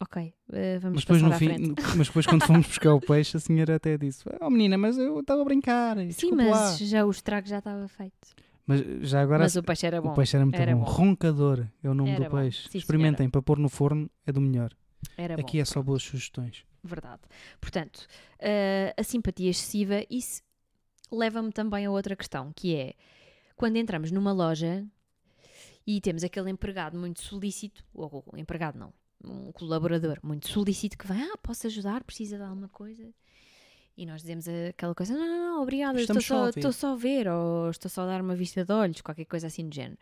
ok, 0.00 0.34
eh, 0.52 0.78
vamos 0.78 0.96
Mas 0.96 1.04
depois, 1.04 1.20
passar 1.22 1.28
no 1.28 1.34
à 1.34 1.38
fim, 1.38 1.46
frente. 1.48 1.96
mas 1.96 2.06
depois 2.06 2.26
quando 2.26 2.44
fomos 2.44 2.66
buscar 2.66 2.94
o 2.94 3.00
peixe, 3.00 3.36
a 3.36 3.40
senhora 3.40 3.76
até 3.76 3.96
disse: 3.98 4.24
Oh 4.40 4.50
menina, 4.50 4.76
mas 4.78 4.96
eu 4.98 5.20
estava 5.20 5.42
a 5.42 5.44
brincar. 5.44 5.96
Sim, 6.12 6.32
mas 6.32 6.48
lá." 6.50 6.72
já 6.76 7.04
o 7.04 7.10
estrago 7.10 7.46
já 7.48 7.58
estava 7.58 7.86
feito. 7.88 8.28
Mas 8.66 8.80
já 9.08 9.22
agora 9.22 9.44
mas 9.44 9.56
o 9.56 9.62
peixe 9.62 9.86
era 9.86 10.00
bom. 10.02 10.10
o 10.10 10.14
peixe 10.14 10.36
era 10.36 10.44
muito 10.44 10.60
era 10.60 10.76
bom. 10.76 10.84
bom. 10.84 10.90
Roncador 10.90 11.66
é 11.82 11.88
o 11.88 11.94
nome 11.94 12.10
Era 12.10 12.24
do 12.24 12.30
bom. 12.30 12.36
peixe. 12.36 12.68
Sim, 12.68 12.78
Experimentem 12.78 13.28
para 13.30 13.40
pôr 13.40 13.58
no 13.58 13.68
forno, 13.70 14.10
é 14.26 14.30
do 14.32 14.40
melhor. 14.42 14.72
Era 15.16 15.36
bom. 15.36 15.40
Aqui 15.40 15.58
é 15.58 15.64
só 15.64 15.82
boas 15.82 16.02
sugestões. 16.02 16.64
Verdade. 16.84 17.22
Portanto, 17.60 18.06
eh, 18.38 18.94
a 18.96 19.02
simpatia 19.02 19.48
excessiva, 19.50 20.04
isso 20.10 20.42
leva-me 21.10 21.50
também 21.50 21.86
a 21.86 21.90
outra 21.90 22.14
questão, 22.14 22.52
que 22.54 22.74
é 22.76 22.92
quando 23.56 23.76
entramos 23.76 24.10
numa 24.12 24.32
loja 24.32 24.86
e 25.86 25.98
temos 26.02 26.22
aquele 26.22 26.50
empregado 26.50 26.98
muito 26.98 27.22
solícito, 27.22 27.82
ou 27.94 28.22
empregado 28.36 28.78
não, 28.78 28.92
um 29.24 29.52
colaborador 29.52 30.18
muito 30.22 30.48
solícito 30.48 30.96
que 30.96 31.06
vai, 31.06 31.20
ah, 31.20 31.36
posso 31.42 31.66
ajudar, 31.66 32.04
precisa 32.04 32.36
de 32.36 32.42
alguma 32.42 32.68
coisa? 32.68 33.12
E 33.96 34.06
nós 34.06 34.20
dizemos 34.22 34.46
aquela 34.68 34.94
coisa, 34.94 35.12
não, 35.12 35.26
não, 35.26 35.38
não, 35.56 35.62
obrigada, 35.62 36.00
estou 36.00 36.20
só 36.20 36.34
a 36.34 36.38
só, 36.38 36.44
ver." 36.52 36.58
estou 36.58 36.72
só 36.72 36.92
a 36.92 36.96
ver, 36.96 37.28
ou 37.28 37.68
estou 37.70 37.90
só 37.90 38.02
a 38.02 38.06
dar 38.06 38.20
uma 38.20 38.36
vista 38.36 38.64
de 38.64 38.72
olhos, 38.72 39.00
qualquer 39.00 39.24
coisa 39.24 39.48
assim 39.48 39.68
do 39.68 39.74
género. 39.74 39.98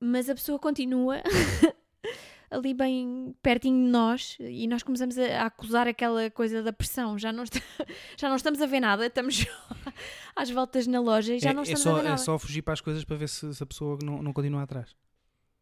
Mas 0.00 0.28
a 0.30 0.34
pessoa 0.34 0.58
continua 0.58 1.22
ali 2.50 2.74
bem 2.74 3.34
pertinho 3.42 3.84
de 3.84 3.90
nós 3.90 4.36
e 4.40 4.66
nós 4.66 4.82
começamos 4.82 5.16
a, 5.18 5.42
acusar 5.46 5.86
aquela 5.86 6.30
coisa 6.30 6.62
da 6.62 6.72
pressão. 6.72 7.18
Já 7.18 7.30
não, 7.32 7.44
está- 7.44 7.60
já 8.18 8.28
não 8.28 8.36
estamos 8.36 8.60
a 8.60 8.66
ver 8.66 8.80
nada, 8.80 9.06
estamos 9.06 9.46
às 10.34 10.50
voltas 10.50 10.86
na 10.86 10.98
loja 11.00 11.34
e 11.34 11.38
já 11.38 11.50
é, 11.50 11.52
não 11.52 11.60
é 11.60 11.64
estamos 11.64 11.82
só, 11.82 11.90
a 11.90 11.94
ver 11.94 12.00
é 12.00 12.08
nada. 12.10 12.18
só 12.18 12.38
fugir 12.38 12.62
para 12.62 12.72
as 12.72 12.80
coisas 12.80 13.04
para 13.04 13.16
ver 13.16 13.28
se, 13.28 13.54
se 13.54 13.62
a 13.62 13.66
pessoa 13.66 13.98
não, 14.02 14.22
não 14.22 14.32
continua 14.32 14.62
atrás. 14.62 14.96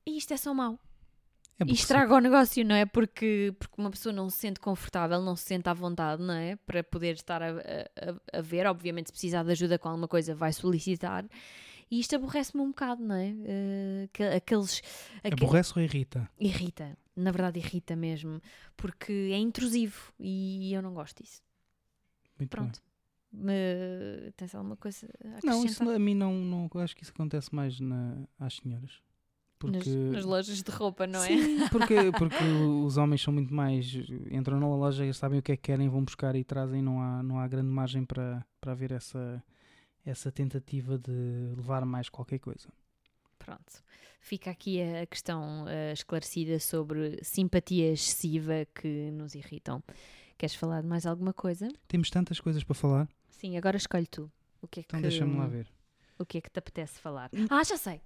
E 0.06 0.16
isto 0.16 0.32
é 0.32 0.36
só 0.36 0.54
mau. 0.54 0.78
É 1.60 1.64
E 1.70 1.72
estraga 1.72 2.14
o 2.14 2.18
negócio, 2.20 2.64
não 2.64 2.74
é? 2.74 2.86
Porque, 2.86 3.54
porque 3.58 3.74
uma 3.80 3.90
pessoa 3.90 4.12
não 4.12 4.30
se 4.30 4.38
sente 4.38 4.58
confortável, 4.60 5.20
não 5.20 5.36
se 5.36 5.44
sente 5.44 5.68
à 5.68 5.74
vontade, 5.74 6.22
não 6.22 6.32
é? 6.34 6.56
Para 6.56 6.82
poder 6.82 7.14
estar 7.14 7.42
a, 7.42 7.50
a- 7.50 8.38
a- 8.38 8.40
ver. 8.40 8.66
Obviamente, 8.66 9.06
se 9.08 9.12
precisar 9.12 9.42
de 9.42 9.50
ajuda 9.52 9.78
com 9.78 9.88
alguma 9.88 10.08
coisa, 10.08 10.34
vai 10.34 10.52
solicitar. 10.52 11.24
E 11.90 11.98
isto 12.00 12.14
aborrece-me 12.16 12.62
um 12.62 12.68
bocado, 12.68 13.02
não 13.04 13.14
é? 13.14 13.34
Que- 14.12 14.22
aqueles. 14.22 14.80
aque- 15.22 15.34
Aborrece 15.44 15.72
ou 15.76 15.82
irrita? 15.82 16.30
Irrita. 16.38 16.96
Na 17.16 17.30
verdade, 17.32 17.58
irrita 17.58 17.94
mesmo. 17.96 18.40
Porque 18.76 19.12
é 19.32 19.36
intrusivo 19.36 20.12
e 20.18 20.72
eu 20.72 20.80
não 20.80 20.94
gosto 20.94 21.22
disso. 21.22 21.42
Muito 22.38 22.38
bem. 22.38 22.48
Pronto. 22.48 22.80
Me... 23.32 24.32
Tens 24.36 24.54
alguma 24.54 24.76
coisa 24.76 25.06
a 25.22 25.28
Não, 25.46 25.58
isso 25.64 25.74
acrescentar? 25.82 25.94
a 25.94 25.98
mim 25.98 26.14
não, 26.14 26.32
não. 26.34 26.70
Acho 26.80 26.96
que 26.96 27.02
isso 27.02 27.12
acontece 27.12 27.54
mais 27.54 27.78
na, 27.78 28.16
às 28.38 28.54
senhoras. 28.56 28.92
Nas, 29.68 29.84
Porque. 29.84 29.98
nas 29.98 30.24
lojas 30.24 30.62
de 30.62 30.70
roupa, 30.70 31.06
não 31.06 31.22
é? 31.22 31.28
Sim, 31.28 31.68
porque, 31.70 31.94
porque 32.18 32.44
os 32.84 32.96
homens 32.96 33.22
são 33.22 33.32
muito 33.32 33.52
mais. 33.52 33.92
Entram 34.30 34.60
na 34.60 34.68
loja, 34.68 35.10
sabem 35.12 35.38
o 35.38 35.42
que 35.42 35.52
é 35.52 35.56
que 35.56 35.62
querem, 35.62 35.88
vão 35.88 36.04
buscar 36.04 36.34
e 36.36 36.44
trazem. 36.44 36.82
Não 36.82 37.00
há, 37.00 37.22
não 37.22 37.38
há 37.38 37.48
grande 37.48 37.68
margem 37.68 38.04
para, 38.04 38.44
para 38.60 38.72
haver 38.72 38.92
essa, 38.92 39.42
essa 40.04 40.30
tentativa 40.30 40.98
de 40.98 41.54
levar 41.56 41.84
mais 41.84 42.08
qualquer 42.08 42.38
coisa. 42.38 42.68
Pronto. 43.38 43.82
Fica 44.20 44.50
aqui 44.50 44.82
a 44.82 45.06
questão 45.06 45.66
eh, 45.66 45.92
esclarecida 45.92 46.60
sobre 46.60 47.18
simpatia 47.22 47.92
excessiva 47.92 48.66
que 48.74 49.10
nos 49.10 49.34
irritam. 49.34 49.82
Queres 50.36 50.54
falar 50.54 50.82
de 50.82 50.86
mais 50.86 51.06
alguma 51.06 51.32
coisa? 51.32 51.68
Temos 51.88 52.10
tantas 52.10 52.38
coisas 52.38 52.62
para 52.62 52.74
falar, 52.74 53.08
Sim, 53.40 53.56
agora 53.56 53.78
escolhe 53.78 54.06
tu. 54.06 54.30
O 54.60 54.68
que 54.68 54.80
é 54.80 54.82
então 54.82 55.00
que, 55.00 55.08
deixa-me 55.08 55.34
lá 55.38 55.46
ver. 55.46 55.66
O 56.18 56.26
que 56.26 56.36
é 56.36 56.40
que 56.42 56.50
te 56.50 56.58
apetece 56.58 57.00
falar? 57.00 57.30
Ah, 57.48 57.64
já 57.64 57.78
sei. 57.78 58.02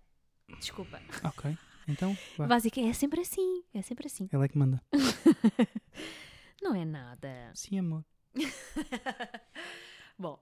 Desculpa. 0.59 1.01
Ok, 1.25 1.57
então 1.89 2.17
vá. 2.37 2.47
Básica, 2.47 2.81
é 2.81 2.93
sempre 2.93 3.21
assim. 3.21 3.63
É 3.75 3.83
sempre 3.83 4.07
assim. 4.07 4.29
Ela 4.33 4.45
é 4.45 4.49
que 4.49 4.59
manda. 4.59 4.83
Não 6.63 6.75
é 6.75 6.85
nada. 6.85 7.51
Sim, 7.55 7.79
amor. 7.79 8.05
Bom, 10.19 10.39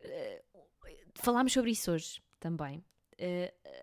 eh, 0.00 0.42
falámos 1.16 1.52
sobre 1.52 1.70
isso 1.70 1.90
hoje 1.92 2.20
também. 2.40 2.84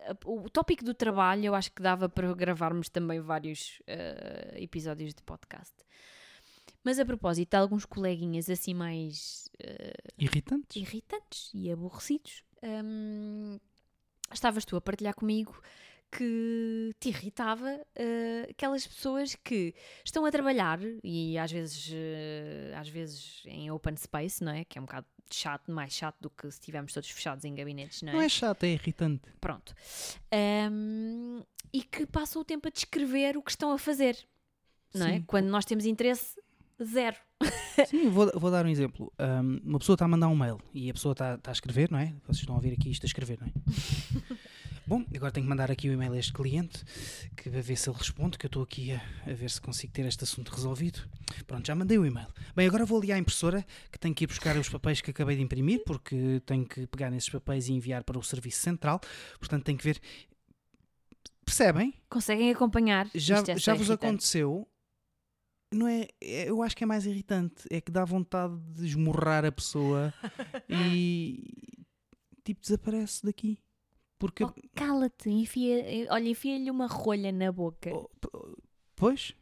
A- 0.08 0.16
o 0.26 0.48
tópico 0.50 0.84
do 0.84 0.94
trabalho 0.94 1.46
eu 1.46 1.54
acho 1.54 1.72
que 1.72 1.82
dava 1.82 2.08
para 2.08 2.32
gravarmos 2.34 2.88
também 2.88 3.20
vários 3.20 3.80
eh, 3.86 4.54
episódios 4.58 5.14
de 5.14 5.22
podcast. 5.22 5.74
Mas 6.84 6.98
a 6.98 7.04
propósito 7.04 7.50
de 7.50 7.56
alguns 7.56 7.84
coleguinhas 7.84 8.50
assim 8.50 8.74
mais 8.74 9.48
Irritantes? 10.18 10.76
irritantes 10.76 11.50
e 11.54 11.70
aborrecidos, 11.70 12.42
hum, 12.62 13.58
estavas 14.34 14.64
tu 14.64 14.76
a 14.76 14.80
partilhar 14.80 15.14
comigo 15.14 15.60
que 16.12 16.94
te 17.00 17.08
irritava 17.08 17.74
uh, 17.74 18.50
aquelas 18.50 18.86
pessoas 18.86 19.34
que 19.34 19.74
estão 20.04 20.26
a 20.26 20.30
trabalhar 20.30 20.78
e 21.02 21.38
às 21.38 21.50
vezes, 21.50 21.88
uh, 21.88 22.78
às 22.78 22.88
vezes 22.88 23.42
em 23.46 23.70
open 23.70 23.96
space, 23.96 24.44
não 24.44 24.52
é? 24.52 24.64
Que 24.64 24.78
é 24.78 24.80
um 24.80 24.84
bocado 24.84 25.06
chato, 25.30 25.72
mais 25.72 25.94
chato 25.94 26.16
do 26.20 26.28
que 26.28 26.42
se 26.50 26.58
estivermos 26.58 26.92
todos 26.92 27.08
fechados 27.08 27.46
em 27.46 27.54
gabinetes, 27.54 28.02
não 28.02 28.12
é? 28.12 28.16
Não 28.16 28.22
é 28.22 28.28
chato, 28.28 28.64
é 28.64 28.72
irritante. 28.72 29.22
Pronto. 29.40 29.74
Um, 30.70 31.42
e 31.72 31.82
que 31.82 32.04
passam 32.04 32.42
o 32.42 32.44
tempo 32.44 32.68
a 32.68 32.70
descrever 32.70 33.38
o 33.38 33.42
que 33.42 33.50
estão 33.50 33.72
a 33.72 33.78
fazer, 33.78 34.18
não 34.94 35.06
é? 35.06 35.14
Sim. 35.14 35.22
Quando 35.22 35.46
nós 35.46 35.64
temos 35.64 35.86
interesse 35.86 36.38
zero. 36.82 37.16
Sim, 37.86 38.08
vou, 38.08 38.30
vou 38.34 38.50
dar 38.50 38.64
um 38.64 38.68
exemplo. 38.68 39.12
Um, 39.18 39.60
uma 39.64 39.78
pessoa 39.78 39.94
está 39.94 40.04
a 40.04 40.08
mandar 40.08 40.28
um 40.28 40.36
mail 40.36 40.58
e 40.74 40.90
a 40.90 40.92
pessoa 40.92 41.12
está, 41.12 41.34
está 41.34 41.50
a 41.50 41.52
escrever, 41.52 41.90
não 41.90 41.98
é? 41.98 42.14
Vocês 42.26 42.38
estão 42.38 42.54
a 42.54 42.58
ouvir 42.58 42.72
aqui 42.72 42.90
isto 42.90 43.04
a 43.04 43.06
escrever, 43.06 43.38
não 43.40 43.46
é? 43.46 43.52
Bom, 44.84 45.04
agora 45.14 45.30
tenho 45.30 45.46
que 45.46 45.48
mandar 45.48 45.70
aqui 45.70 45.88
o 45.88 45.92
e-mail 45.92 46.12
a 46.12 46.18
este 46.18 46.32
cliente 46.32 46.84
que 47.36 47.48
vai 47.48 47.62
ver 47.62 47.76
se 47.76 47.88
ele 47.88 47.96
responde, 47.96 48.36
que 48.36 48.46
eu 48.46 48.48
estou 48.48 48.64
aqui 48.64 48.92
a, 48.92 49.00
a, 49.30 49.32
ver 49.32 49.48
se 49.48 49.60
consigo 49.60 49.92
ter 49.92 50.04
este 50.06 50.24
assunto 50.24 50.50
resolvido. 50.50 51.00
Pronto, 51.46 51.66
já 51.66 51.74
mandei 51.74 51.98
o 51.98 52.04
e-mail. 52.04 52.26
Bem, 52.54 52.66
agora 52.66 52.84
vou 52.84 52.98
ali 52.98 53.12
à 53.12 53.18
impressora 53.18 53.64
que 53.92 53.98
tenho 53.98 54.14
que 54.14 54.24
ir 54.24 54.26
buscar 54.26 54.56
os 54.56 54.68
papéis 54.68 55.00
que 55.00 55.10
acabei 55.10 55.36
de 55.36 55.42
imprimir, 55.42 55.82
porque 55.86 56.42
tenho 56.44 56.66
que 56.66 56.86
pegar 56.88 57.10
nesses 57.10 57.28
papéis 57.28 57.68
e 57.68 57.72
enviar 57.72 58.02
para 58.02 58.18
o 58.18 58.22
serviço 58.22 58.60
central. 58.60 59.00
Portanto, 59.38 59.64
tenho 59.64 59.78
que 59.78 59.84
ver. 59.84 60.00
Percebem? 61.44 61.94
Conseguem 62.08 62.50
acompanhar? 62.50 63.08
Já, 63.14 63.38
é 63.38 63.56
já 63.58 63.74
vos 63.74 63.88
irritante. 63.88 63.92
aconteceu 63.92 64.68
não 65.72 65.86
é, 65.88 66.06
é- 66.20 66.48
eu 66.48 66.62
acho 66.62 66.76
que 66.76 66.84
é 66.84 66.86
mais 66.86 67.06
irritante, 67.06 67.64
é 67.70 67.80
que 67.80 67.90
dá 67.90 68.04
vontade 68.04 68.56
de 68.74 68.86
esmurrar 68.86 69.44
a 69.44 69.52
pessoa 69.52 70.12
e 70.68 71.42
tipo 72.44 72.60
desaparece 72.60 73.24
daqui. 73.24 73.58
Porque 74.18 74.44
Oh, 74.44 74.52
Cala-te, 74.74 75.30
enfia, 75.30 76.06
olha, 76.10 76.28
enfia-lhe 76.28 76.70
uma 76.70 76.86
rolha 76.86 77.32
na 77.32 77.50
boca. 77.50 77.90
oh, 77.92 78.08
pois 78.94 79.34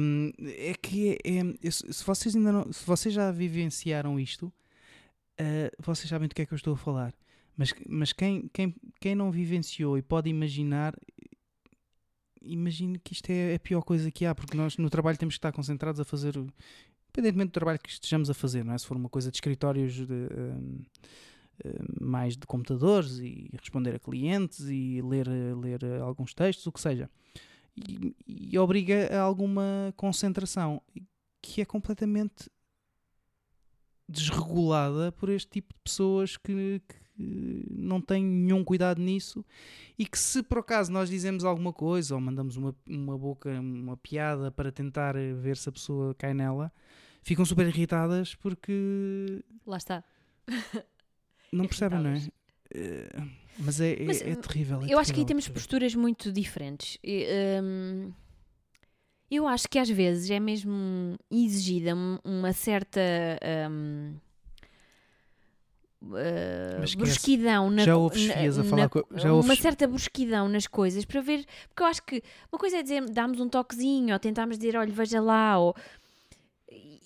hum, 0.00 0.32
é 0.42 0.74
que 0.74 1.18
é, 1.24 1.38
é- 1.66 1.70
se 1.70 2.04
vocês 2.04 2.34
ainda 2.34 2.50
não, 2.52 2.72
se 2.72 2.84
vocês 2.84 3.14
já 3.14 3.30
vivenciaram 3.30 4.18
isto, 4.18 4.52
ah, 5.38 5.70
vocês 5.78 6.08
sabem 6.08 6.28
do 6.28 6.34
que 6.34 6.42
é 6.42 6.46
que 6.46 6.52
eu 6.52 6.56
estou 6.56 6.74
a 6.74 6.76
falar. 6.76 7.14
Mas, 7.56 7.74
mas 7.88 8.12
quem, 8.12 8.48
quem, 8.52 8.74
quem 9.00 9.14
não 9.14 9.30
vivenciou 9.30 9.98
e 9.98 10.02
pode 10.02 10.30
imaginar, 10.30 10.94
imagine 12.42 12.98
que 12.98 13.12
isto 13.12 13.30
é 13.30 13.54
a 13.54 13.58
pior 13.58 13.82
coisa 13.82 14.10
que 14.10 14.24
há, 14.24 14.34
porque 14.34 14.56
nós 14.56 14.76
no 14.76 14.90
trabalho 14.90 15.18
temos 15.18 15.34
que 15.34 15.38
estar 15.38 15.52
concentrados 15.52 16.00
a 16.00 16.04
fazer, 16.04 16.36
independentemente 16.36 17.50
do 17.50 17.54
trabalho 17.54 17.78
que 17.78 17.90
estejamos 17.90 18.30
a 18.30 18.34
fazer, 18.34 18.64
não 18.64 18.74
é? 18.74 18.78
Se 18.78 18.86
for 18.86 18.96
uma 18.96 19.08
coisa 19.08 19.30
de 19.30 19.36
escritórios 19.36 19.94
de, 19.94 20.04
hum, 20.04 20.82
hum, 21.64 21.70
mais 22.00 22.36
de 22.36 22.46
computadores 22.46 23.18
e 23.18 23.50
responder 23.60 23.94
a 23.94 23.98
clientes 23.98 24.60
e 24.68 25.00
ler, 25.02 25.28
ler 25.56 25.84
alguns 26.00 26.34
textos, 26.34 26.66
o 26.66 26.72
que 26.72 26.80
seja. 26.80 27.10
E, 27.76 28.14
e 28.26 28.58
obriga 28.58 29.08
a 29.16 29.20
alguma 29.20 29.92
concentração 29.96 30.82
que 31.40 31.60
é 31.60 31.64
completamente 31.64 32.50
desregulada 34.08 35.12
por 35.12 35.28
este 35.28 35.48
tipo 35.48 35.72
de 35.72 35.80
pessoas 35.84 36.36
que, 36.36 36.82
que 36.88 36.96
não 37.70 38.00
têm 38.00 38.24
nenhum 38.24 38.64
cuidado 38.64 39.00
nisso 39.00 39.44
e 39.98 40.06
que 40.06 40.18
se 40.18 40.42
por 40.42 40.58
acaso 40.58 40.90
nós 40.90 41.10
dizemos 41.10 41.44
alguma 41.44 41.72
coisa 41.72 42.14
ou 42.14 42.20
mandamos 42.20 42.56
uma, 42.56 42.74
uma 42.88 43.18
boca, 43.18 43.50
uma 43.60 43.96
piada 43.96 44.50
para 44.50 44.72
tentar 44.72 45.14
ver 45.14 45.56
se 45.56 45.68
a 45.68 45.72
pessoa 45.72 46.14
cai 46.14 46.32
nela, 46.34 46.72
ficam 47.22 47.44
super 47.44 47.66
irritadas 47.66 48.34
porque 48.34 49.42
Lá 49.66 49.76
está. 49.76 50.02
não 51.52 51.66
percebem, 51.66 52.00
não 52.00 52.10
é? 52.10 52.22
Eh, 52.72 53.08
Mas 53.58 53.80
é, 53.80 53.92
é, 53.94 54.04
Mas, 54.04 54.22
é 54.22 54.34
terrível. 54.36 54.82
é 54.82 54.92
eu 54.94 54.98
acho 54.98 55.12
que 55.12 55.20
aí 55.20 55.24
terrível, 55.24 55.26
temos 55.26 55.44
terrível. 55.44 55.60
posturas 55.62 55.94
muito 55.94 56.32
diferentes. 56.32 56.98
Hum, 57.62 58.12
eu 59.30 59.46
acho 59.46 59.68
que 59.68 59.78
às 59.78 59.88
vezes 59.88 60.30
é 60.30 60.40
mesmo 60.40 61.16
exigida 61.30 61.94
um- 61.94 62.18
uma 62.24 62.52
certa 62.52 63.00
hum, 63.70 64.14
uh, 66.02 66.96
brusquidão 66.96 67.70
na 67.70 67.84
Já 67.84 67.96
na- 67.96 68.06
esfias 68.16 68.58
a 68.58 68.62
na 68.62 68.68
falar 68.70 68.88
co- 68.88 69.06
já 69.14 69.28
uma 69.28 69.36
houve- 69.36 69.56
certa 69.56 69.86
brusquidão 69.86 70.48
nas 70.48 70.66
coisas 70.66 71.04
para 71.04 71.20
ver 71.20 71.44
porque 71.68 71.82
eu 71.82 71.86
acho 71.86 72.02
que 72.02 72.22
uma 72.52 72.58
coisa 72.58 72.78
é 72.78 72.82
dizer 72.82 73.04
darmos 73.10 73.40
um 73.40 73.48
toquezinho 73.48 74.12
ou 74.12 74.18
tentarmos 74.18 74.58
dizer 74.58 74.76
olha 74.76 74.92
veja 74.92 75.20
lá 75.20 75.58
ou 75.58 75.74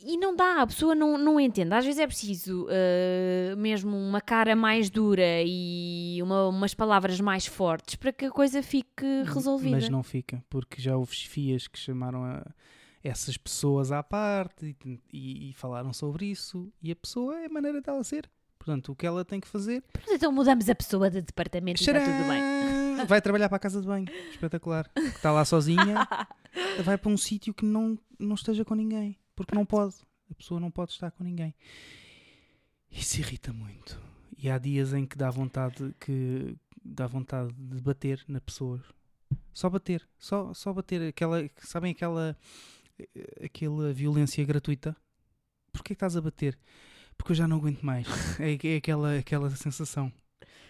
e 0.06 0.18
não 0.18 0.36
dá, 0.36 0.60
a 0.60 0.66
pessoa 0.66 0.94
não, 0.94 1.16
não 1.16 1.40
entende. 1.40 1.72
Às 1.74 1.82
vezes 1.86 1.98
é 1.98 2.06
preciso 2.06 2.66
uh, 2.66 3.56
mesmo 3.56 3.96
uma 3.96 4.20
cara 4.20 4.54
mais 4.54 4.90
dura 4.90 5.42
e 5.42 6.18
uma- 6.22 6.46
umas 6.48 6.74
palavras 6.74 7.18
mais 7.22 7.46
fortes 7.46 7.94
para 7.96 8.12
que 8.12 8.26
a 8.26 8.30
coisa 8.30 8.62
fique 8.62 9.06
resolvida. 9.24 9.70
Mas 9.76 9.88
não 9.88 10.02
fica, 10.02 10.44
porque 10.50 10.82
já 10.82 10.94
houve 10.94 11.16
fias 11.16 11.66
que 11.66 11.78
chamaram 11.78 12.22
a 12.22 12.44
essas 13.02 13.38
pessoas 13.38 13.90
à 13.92 14.02
parte 14.02 14.76
e, 14.82 15.00
e- 15.10 15.48
e 15.50 15.52
falaram 15.54 15.90
sobre 15.94 16.26
isso 16.26 16.70
e 16.82 16.92
a 16.92 16.96
pessoa 16.96 17.40
é 17.40 17.46
a 17.46 17.50
maneira 17.50 17.80
dela 17.80 18.04
ser. 18.04 18.28
Portanto, 18.58 18.92
o 18.92 18.96
que 18.96 19.06
ela 19.06 19.24
tem 19.24 19.40
que 19.40 19.48
fazer 19.48 19.84
então 20.08 20.32
mudamos 20.32 20.68
a 20.68 20.74
pessoa 20.74 21.10
de 21.10 21.20
departamento 21.20 21.80
e 21.80 21.84
está 21.84 21.92
tudo 22.00 22.28
bem. 22.28 23.06
Vai 23.06 23.20
trabalhar 23.20 23.48
para 23.48 23.56
a 23.56 23.60
casa 23.60 23.80
de 23.80 23.86
banho. 23.86 24.06
Espetacular. 24.30 24.90
Está 24.96 25.30
lá 25.30 25.44
sozinha, 25.44 26.06
vai 26.82 26.96
para 26.96 27.10
um 27.10 27.16
sítio 27.16 27.52
que 27.52 27.64
não, 27.64 27.98
não 28.18 28.34
esteja 28.34 28.64
com 28.64 28.74
ninguém. 28.74 29.18
Porque 29.34 29.54
não 29.54 29.66
pode. 29.66 29.96
A 30.30 30.34
pessoa 30.34 30.60
não 30.60 30.70
pode 30.70 30.92
estar 30.92 31.10
com 31.10 31.24
ninguém. 31.24 31.54
Isso 32.90 33.18
irrita 33.18 33.52
muito. 33.52 34.00
E 34.38 34.48
há 34.48 34.58
dias 34.58 34.92
em 34.94 35.04
que 35.04 35.18
dá 35.18 35.30
vontade 35.30 35.94
que 36.00 36.56
dá 36.82 37.06
vontade 37.06 37.52
de 37.54 37.80
bater 37.80 38.24
na 38.28 38.40
pessoa. 38.40 38.82
Só 39.52 39.68
bater, 39.68 40.06
só, 40.18 40.52
só 40.54 40.72
bater 40.72 41.08
aquela, 41.08 41.48
sabem 41.58 41.92
aquela 41.92 42.36
eh, 42.98 43.44
aquela 43.46 43.92
violência 43.92 44.44
gratuita? 44.44 44.96
Porquê 45.72 45.88
que 45.88 45.94
estás 45.94 46.16
a 46.16 46.20
bater? 46.20 46.58
Porque 47.16 47.32
eu 47.32 47.36
já 47.36 47.46
não 47.48 47.56
aguento 47.56 47.82
mais. 47.82 48.06
É, 48.40 48.58
é 48.74 48.76
aquela, 48.76 49.18
aquela 49.18 49.50
sensação. 49.50 50.12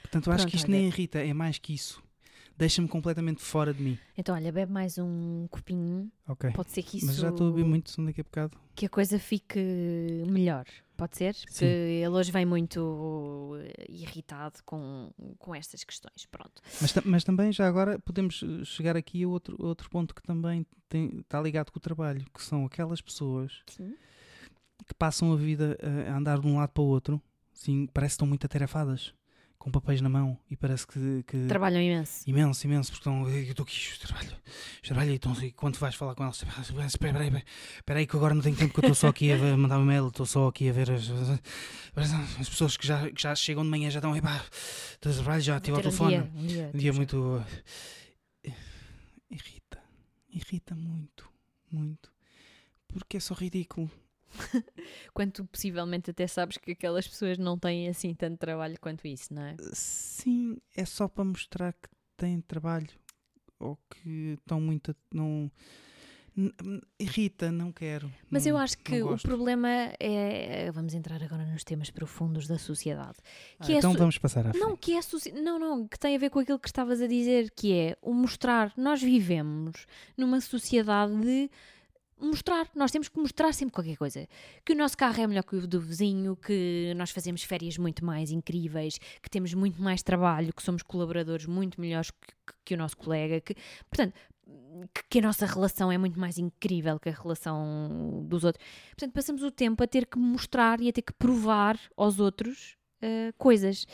Portanto, 0.02 0.26
eu 0.28 0.32
acho 0.32 0.42
Pronto, 0.42 0.50
que 0.50 0.56
isto 0.56 0.66
olha. 0.70 0.78
nem 0.78 0.86
irrita, 0.88 1.18
é 1.18 1.32
mais 1.32 1.58
que 1.58 1.74
isso. 1.74 2.02
Deixa-me 2.56 2.86
completamente 2.86 3.42
fora 3.42 3.74
de 3.74 3.82
mim. 3.82 3.98
Então, 4.16 4.32
olha, 4.32 4.52
bebe 4.52 4.70
mais 4.70 4.96
um 4.96 5.48
copinho. 5.50 6.08
Ok. 6.28 6.50
Pode 6.52 6.70
ser 6.70 6.84
que 6.84 6.98
isso. 6.98 7.06
Mas 7.06 7.16
já 7.16 7.30
estou 7.30 7.48
a 7.48 7.50
ouvir 7.50 7.64
muito 7.64 7.90
som 7.90 8.04
daqui 8.04 8.20
a 8.20 8.24
bocado. 8.24 8.56
Que 8.76 8.86
a 8.86 8.88
coisa 8.88 9.18
fique 9.18 9.58
melhor. 10.28 10.64
Pode 10.96 11.16
ser? 11.16 11.34
Porque 11.34 11.52
Sim. 11.52 11.64
ele 11.66 12.08
hoje 12.10 12.30
vem 12.30 12.46
muito 12.46 13.56
eh, 13.60 13.86
irritado 13.88 14.60
com, 14.64 15.10
com 15.36 15.52
estas 15.52 15.82
questões. 15.82 16.26
Pronto. 16.30 16.62
Mas, 16.80 16.94
mas 17.04 17.24
também, 17.24 17.50
já 17.52 17.66
agora, 17.66 17.98
podemos 17.98 18.44
eh, 18.44 18.64
chegar 18.64 18.96
aqui 18.96 19.24
a 19.24 19.28
outro, 19.28 19.56
outro 19.58 19.90
ponto 19.90 20.14
que 20.14 20.22
também 20.22 20.64
tem- 20.88 21.18
está 21.18 21.40
ligado 21.42 21.72
com 21.72 21.78
o 21.78 21.82
trabalho, 21.82 22.24
que 22.32 22.40
são 22.40 22.64
aquelas 22.64 23.00
pessoas 23.00 23.62
Sim. 23.66 23.96
Que 24.86 24.94
passam 24.94 25.32
a 25.32 25.36
vida 25.36 25.76
a, 26.08 26.16
andar 26.16 26.38
de 26.40 26.46
um 26.46 26.56
lado 26.56 26.70
para 26.70 26.82
o 26.82 26.86
outro, 26.86 27.20
assim, 27.54 27.86
parece 27.92 28.12
que 28.12 28.14
estão 28.16 28.26
muito 28.28 28.44
atarefadas, 28.44 29.14
com 29.58 29.70
papéis 29.70 30.00
na 30.02 30.10
mão, 30.10 30.38
e 30.50 30.56
parece 30.56 30.86
que... 30.86 31.22
que 31.26 31.46
Trabalham 31.46 31.80
imenso. 31.80 32.22
Imenso, 32.28 32.66
imenso, 32.66 32.90
porque 32.92 33.00
estão, 33.08 33.26
eu 33.30 33.42
estou 33.42 33.62
aqui, 33.64 33.78
eu 33.92 33.98
trabalho, 34.06 34.30
eu 34.30 34.82
trabalho, 34.82 35.10
e 35.10 35.14
estão, 35.14 35.32
e 35.42 35.52
quando 35.52 35.78
vais 35.78 35.94
falar 35.94 36.14
com 36.14 36.22
eles, 36.24 36.36
espera, 36.36 36.60
espera, 36.60 36.86
espera, 36.86 37.44
espera, 37.76 37.98
aí 38.00 38.06
que 38.06 38.14
agora 38.16 38.34
não 38.34 38.42
tenho 38.42 38.56
tempo, 38.56 38.74
que 38.74 38.80
eu 38.80 38.82
estou 38.82 38.94
só 38.94 39.08
aqui 39.08 39.32
a 39.32 39.36
ver- 39.38 39.56
mandar 39.56 39.78
um 39.78 39.84
e-mail, 39.84 40.08
estou 40.08 40.26
só 40.26 40.48
aqui 40.48 40.68
a 40.68 40.72
ver 40.72 40.90
as, 40.90 41.08
as, 41.96 42.12
as 42.40 42.48
pessoas 42.50 42.76
que 42.76 42.86
já, 42.86 43.10
que 43.10 43.22
já 43.22 43.34
chegam 43.34 43.62
de 43.64 43.70
manhã, 43.70 43.88
já 43.90 44.00
estão, 44.00 44.14
epá, 44.14 44.44
trabalho, 45.00 45.40
já 45.40 45.56
estive 45.56 45.76
ao 45.76 45.82
Ter 45.82 45.88
um 45.88 45.90
telefone, 45.90 46.10
dia, 46.10 46.30
um 46.34 46.46
dia, 46.46 46.70
um 46.74 46.78
dia 46.78 46.92
tipo, 46.92 46.96
muito. 46.96 47.44
Irrita. 49.30 49.78
Irrita 50.28 50.74
muito. 50.74 51.28
Muito. 51.70 52.12
Porque 52.88 53.16
é 53.16 53.20
só 53.20 53.34
ridículo. 53.34 53.90
Quando 55.14 55.32
tu 55.32 55.44
possivelmente 55.44 56.10
até 56.10 56.26
sabes 56.26 56.56
que 56.58 56.72
aquelas 56.72 57.06
pessoas 57.06 57.38
não 57.38 57.58
têm 57.58 57.88
assim 57.88 58.14
tanto 58.14 58.38
trabalho 58.38 58.76
quanto 58.80 59.06
isso, 59.06 59.32
não 59.32 59.42
é? 59.42 59.56
Sim, 59.72 60.56
é 60.76 60.84
só 60.84 61.08
para 61.08 61.24
mostrar 61.24 61.72
que 61.72 61.88
têm 62.16 62.40
trabalho. 62.40 62.88
Ou 63.60 63.78
que 63.90 64.36
estão 64.40 64.60
muito. 64.60 64.94
Não. 65.12 65.50
Irrita, 66.98 67.52
não 67.52 67.70
quero. 67.70 68.12
Mas 68.28 68.44
não- 68.44 68.50
eu 68.52 68.58
acho 68.58 68.76
que 68.78 69.00
o 69.00 69.16
problema 69.18 69.68
é. 70.00 70.68
Vamos 70.72 70.92
entrar 70.92 71.22
agora 71.22 71.44
nos 71.44 71.62
temas 71.62 71.90
profundos 71.90 72.48
da 72.48 72.58
sociedade. 72.58 73.18
Ah, 73.60 73.70
é 73.70 73.76
então 73.76 73.92
su- 73.92 73.98
vamos 73.98 74.18
passar 74.18 74.44
à 74.48 74.50
frente. 74.50 74.60
Não, 74.60 74.76
que 74.76 74.94
é 74.96 75.00
soci... 75.02 75.30
não, 75.30 75.60
não, 75.60 75.86
que 75.86 75.96
tem 75.96 76.16
a 76.16 76.18
ver 76.18 76.30
com 76.30 76.40
aquilo 76.40 76.58
que 76.58 76.66
estavas 76.68 77.00
a 77.00 77.06
dizer, 77.06 77.52
que 77.52 77.72
é 77.72 77.96
o 78.02 78.12
mostrar. 78.12 78.72
Nós 78.76 79.00
vivemos 79.00 79.86
numa 80.16 80.40
sociedade 80.40 81.14
de 81.20 81.48
mostrar. 82.24 82.68
Nós 82.74 82.90
temos 82.90 83.08
que 83.08 83.18
mostrar 83.18 83.52
sempre 83.52 83.72
qualquer 83.74 83.96
coisa. 83.96 84.26
Que 84.64 84.72
o 84.72 84.76
nosso 84.76 84.96
carro 84.96 85.20
é 85.20 85.26
melhor 85.26 85.42
que 85.44 85.56
o 85.56 85.66
do 85.66 85.80
vizinho, 85.80 86.36
que 86.36 86.92
nós 86.96 87.10
fazemos 87.10 87.42
férias 87.42 87.78
muito 87.78 88.04
mais 88.04 88.30
incríveis, 88.30 88.98
que 89.22 89.30
temos 89.30 89.54
muito 89.54 89.80
mais 89.82 90.02
trabalho, 90.02 90.52
que 90.52 90.62
somos 90.62 90.82
colaboradores 90.82 91.46
muito 91.46 91.80
melhores 91.80 92.10
que, 92.10 92.18
que- 92.46 92.54
que 92.64 92.74
o 92.74 92.78
nosso 92.78 92.96
colega, 92.96 93.40
que, 93.40 93.54
portanto, 93.90 94.14
que, 95.08 95.18
a 95.18 95.22
nossa 95.22 95.46
relação 95.46 95.90
é 95.90 95.96
muito 95.96 96.18
mais 96.18 96.36
incrível 96.38 96.98
que 96.98 97.08
a 97.08 97.12
relação 97.12 98.24
dos 98.26 98.44
outros. 98.44 98.64
Portanto, 98.90 99.12
passamos 99.12 99.42
o 99.42 99.50
tempo 99.50 99.82
a 99.82 99.86
ter 99.86 100.06
que 100.06 100.18
mostrar 100.18 100.80
e 100.80 100.88
a 100.88 100.92
ter 100.92 101.02
que 101.02 101.12
provar 101.12 101.78
aos 101.96 102.18
outros 102.20 102.76
eh, 103.00 103.32
coisas. 103.38 103.86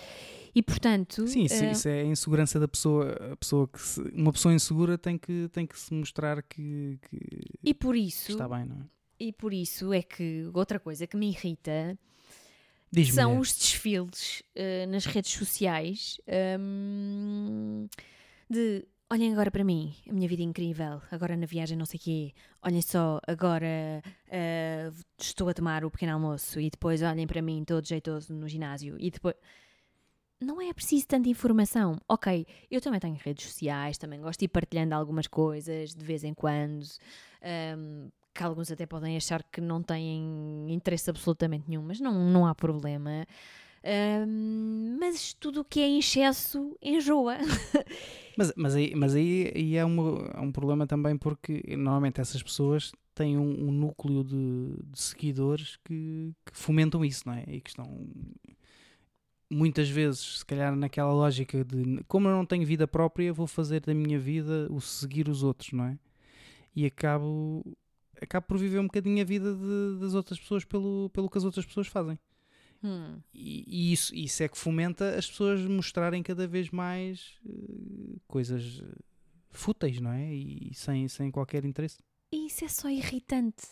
E 0.55 0.63
portanto. 0.63 1.27
Sim, 1.29 1.45
isso, 1.45 1.63
eh, 1.65 1.71
isso 1.73 1.89
é 1.89 2.01
a 2.01 2.05
insegurança 2.05 2.59
da 2.59 2.67
pessoa. 2.69 3.13
A 3.33 3.37
pessoa 3.37 3.69
que 3.69 3.81
se- 3.81 4.01
uma 4.15 4.33
pessoa 4.33 4.53
insegura 4.55 4.99
tem 4.99 5.17
que, 5.17 5.49
tem 5.53 5.67
que 5.67 5.79
se 5.79 5.93
mostrar 5.95 6.43
que, 6.43 6.99
que 7.09 7.19
e 7.63 7.73
por 7.75 7.95
isso. 7.97 8.33
está 8.33 8.49
bem, 8.49 8.65
não 8.65 8.77
é? 8.77 8.85
E 9.19 9.33
por 9.33 9.53
isso 9.53 9.93
é 9.93 10.03
que 10.03 10.49
outra 10.55 10.81
coisa 10.81 11.07
que 11.07 11.17
me 11.17 11.29
irrita 11.29 11.97
são 13.13 13.39
os 13.39 13.53
desfiles 13.57 14.43
eh, 14.55 14.87
nas 14.87 15.05
redes 15.05 15.31
sociais 15.33 16.19
hum, 16.59 17.87
de 18.49 18.85
olhem 19.13 19.33
agora 19.33 19.51
para 19.51 19.63
mim, 19.63 19.95
a 20.09 20.13
minha 20.13 20.29
vida 20.29 20.43
é 20.43 20.45
incrível, 20.45 21.03
agora 21.11 21.37
na 21.37 21.45
viagem 21.47 21.77
não 21.77 21.85
sei 21.85 21.99
o 21.99 22.03
quê, 22.03 22.33
olhem 22.63 22.81
só, 22.81 23.21
agora 23.27 24.03
eh, 24.31 24.91
estou 25.19 25.49
a 25.49 25.55
tomar 25.55 25.85
o 25.85 25.91
pequeno 25.91 26.13
almoço 26.15 26.59
e 26.61 26.71
depois 26.71 27.03
olhem 27.03 27.27
para 27.27 27.43
mim 27.43 27.63
todo 27.65 27.87
jeitoso 27.87 28.33
no 28.33 28.49
ginásio 28.49 28.97
e 28.99 29.11
depois... 29.11 29.35
Não 30.41 30.61
é 30.61 30.73
preciso 30.73 31.07
tanta 31.07 31.29
informação. 31.29 31.99
Ok, 32.09 32.47
eu 32.71 32.81
também 32.81 32.99
tenho 32.99 33.19
redes 33.23 33.47
sociais, 33.47 33.99
também 33.99 34.21
gosto 34.21 34.41
de 34.41 34.47
ir 34.47 34.49
partilhando 34.49 34.95
algumas 34.95 35.27
coisas 35.27 35.95
de 35.95 36.05
vez 36.05 36.25
em 36.25 36.33
quando, 36.33 36.87
hum, 37.77 38.09
que 38.35 38.43
alguns 38.43 38.71
até 38.71 38.87
podem 38.87 39.17
achar 39.19 39.43
que 39.43 39.61
não 39.61 39.83
têm 39.83 40.67
interesse 40.71 41.11
absolutamente 41.11 41.69
nenhum, 41.69 41.83
mas 41.83 42.01
não, 42.01 42.15
não 42.31 42.47
há 42.47 42.55
problema. 42.55 43.27
Hum, 44.27 44.97
mas 44.99 45.35
tudo 45.35 45.61
o 45.61 45.65
que 45.65 45.81
é 45.81 45.87
em 45.87 45.99
excesso 45.99 46.77
enjoa. 46.83 47.37
Mas, 48.37 48.53
mas 48.57 48.75
aí, 48.75 48.95
mas 48.95 49.15
aí, 49.15 49.53
aí 49.55 49.77
é, 49.77 49.85
um, 49.85 50.17
é 50.33 50.41
um 50.41 50.51
problema 50.51 50.87
também 50.87 51.19
porque 51.19 51.63
normalmente 51.77 52.23
essas 52.23 52.43
pessoas 52.43 52.91
têm 53.15 53.37
um, 53.37 53.69
um 53.69 53.71
núcleo 53.71 54.25
de, 54.25 54.83
de 54.83 54.99
seguidores 54.99 55.77
que, 55.85 56.33
que 56.47 56.57
fomentam 56.57 57.05
isso, 57.05 57.25
não 57.27 57.35
é? 57.35 57.45
E 57.47 57.61
que 57.61 57.69
estão 57.69 57.85
muitas 59.51 59.89
vezes, 59.89 60.39
se 60.39 60.47
calhar, 60.47 60.75
naquela 60.77 61.13
lógica 61.13 61.65
de 61.65 62.03
como 62.07 62.29
eu 62.29 62.33
não 62.33 62.47
tenho 62.47 62.65
vida 62.65 62.87
própria, 62.87 63.33
vou 63.33 63.47
fazer 63.47 63.81
da 63.81 63.93
minha 63.93 64.19
vida 64.19 64.69
o 64.71 64.81
seguir 64.81 65.29
os 65.29 65.43
outros, 65.43 65.73
não 65.73 65.85
é? 65.85 65.99
E 66.75 66.87
acabo, 66.87 67.65
acabo 68.23 68.47
por 68.47 68.57
viver 68.59 68.79
um 68.79 68.85
bocadinho 68.85 69.21
a 69.21 69.25
vida 69.25 69.53
de- 69.55 69.99
das 70.01 70.15
outras 70.15 70.39
pessoas 70.39 70.65
pelo, 70.65 71.11
pelo 71.13 71.29
que 71.29 71.37
as 71.39 71.45
outras 71.45 71.67
pessoas 71.67 71.89
fazem. 71.89 72.19
Hum. 72.83 73.19
E, 73.35 73.65
e 73.67 73.93
isso, 73.93 74.15
isso 74.15 74.43
é 74.43 74.49
que 74.49 74.57
fomenta 74.57 75.17
as 75.19 75.29
pessoas 75.29 75.61
mostrarem 75.67 76.23
cada 76.23 76.47
vez 76.47 76.71
mais 76.71 77.35
eh, 77.45 78.17
coisas 78.27 78.81
eh, 78.83 78.99
fúteis, 79.51 80.01
não 80.01 80.13
é? 80.13 80.33
E, 80.33 80.71
sem, 80.75 81.07
sem 81.09 81.31
qualquer 81.31 81.65
interesse. 81.65 81.99
E 82.33 82.47
isso 82.47 82.65
é 82.65 82.69
só 82.69 82.89
irritante 82.89 83.67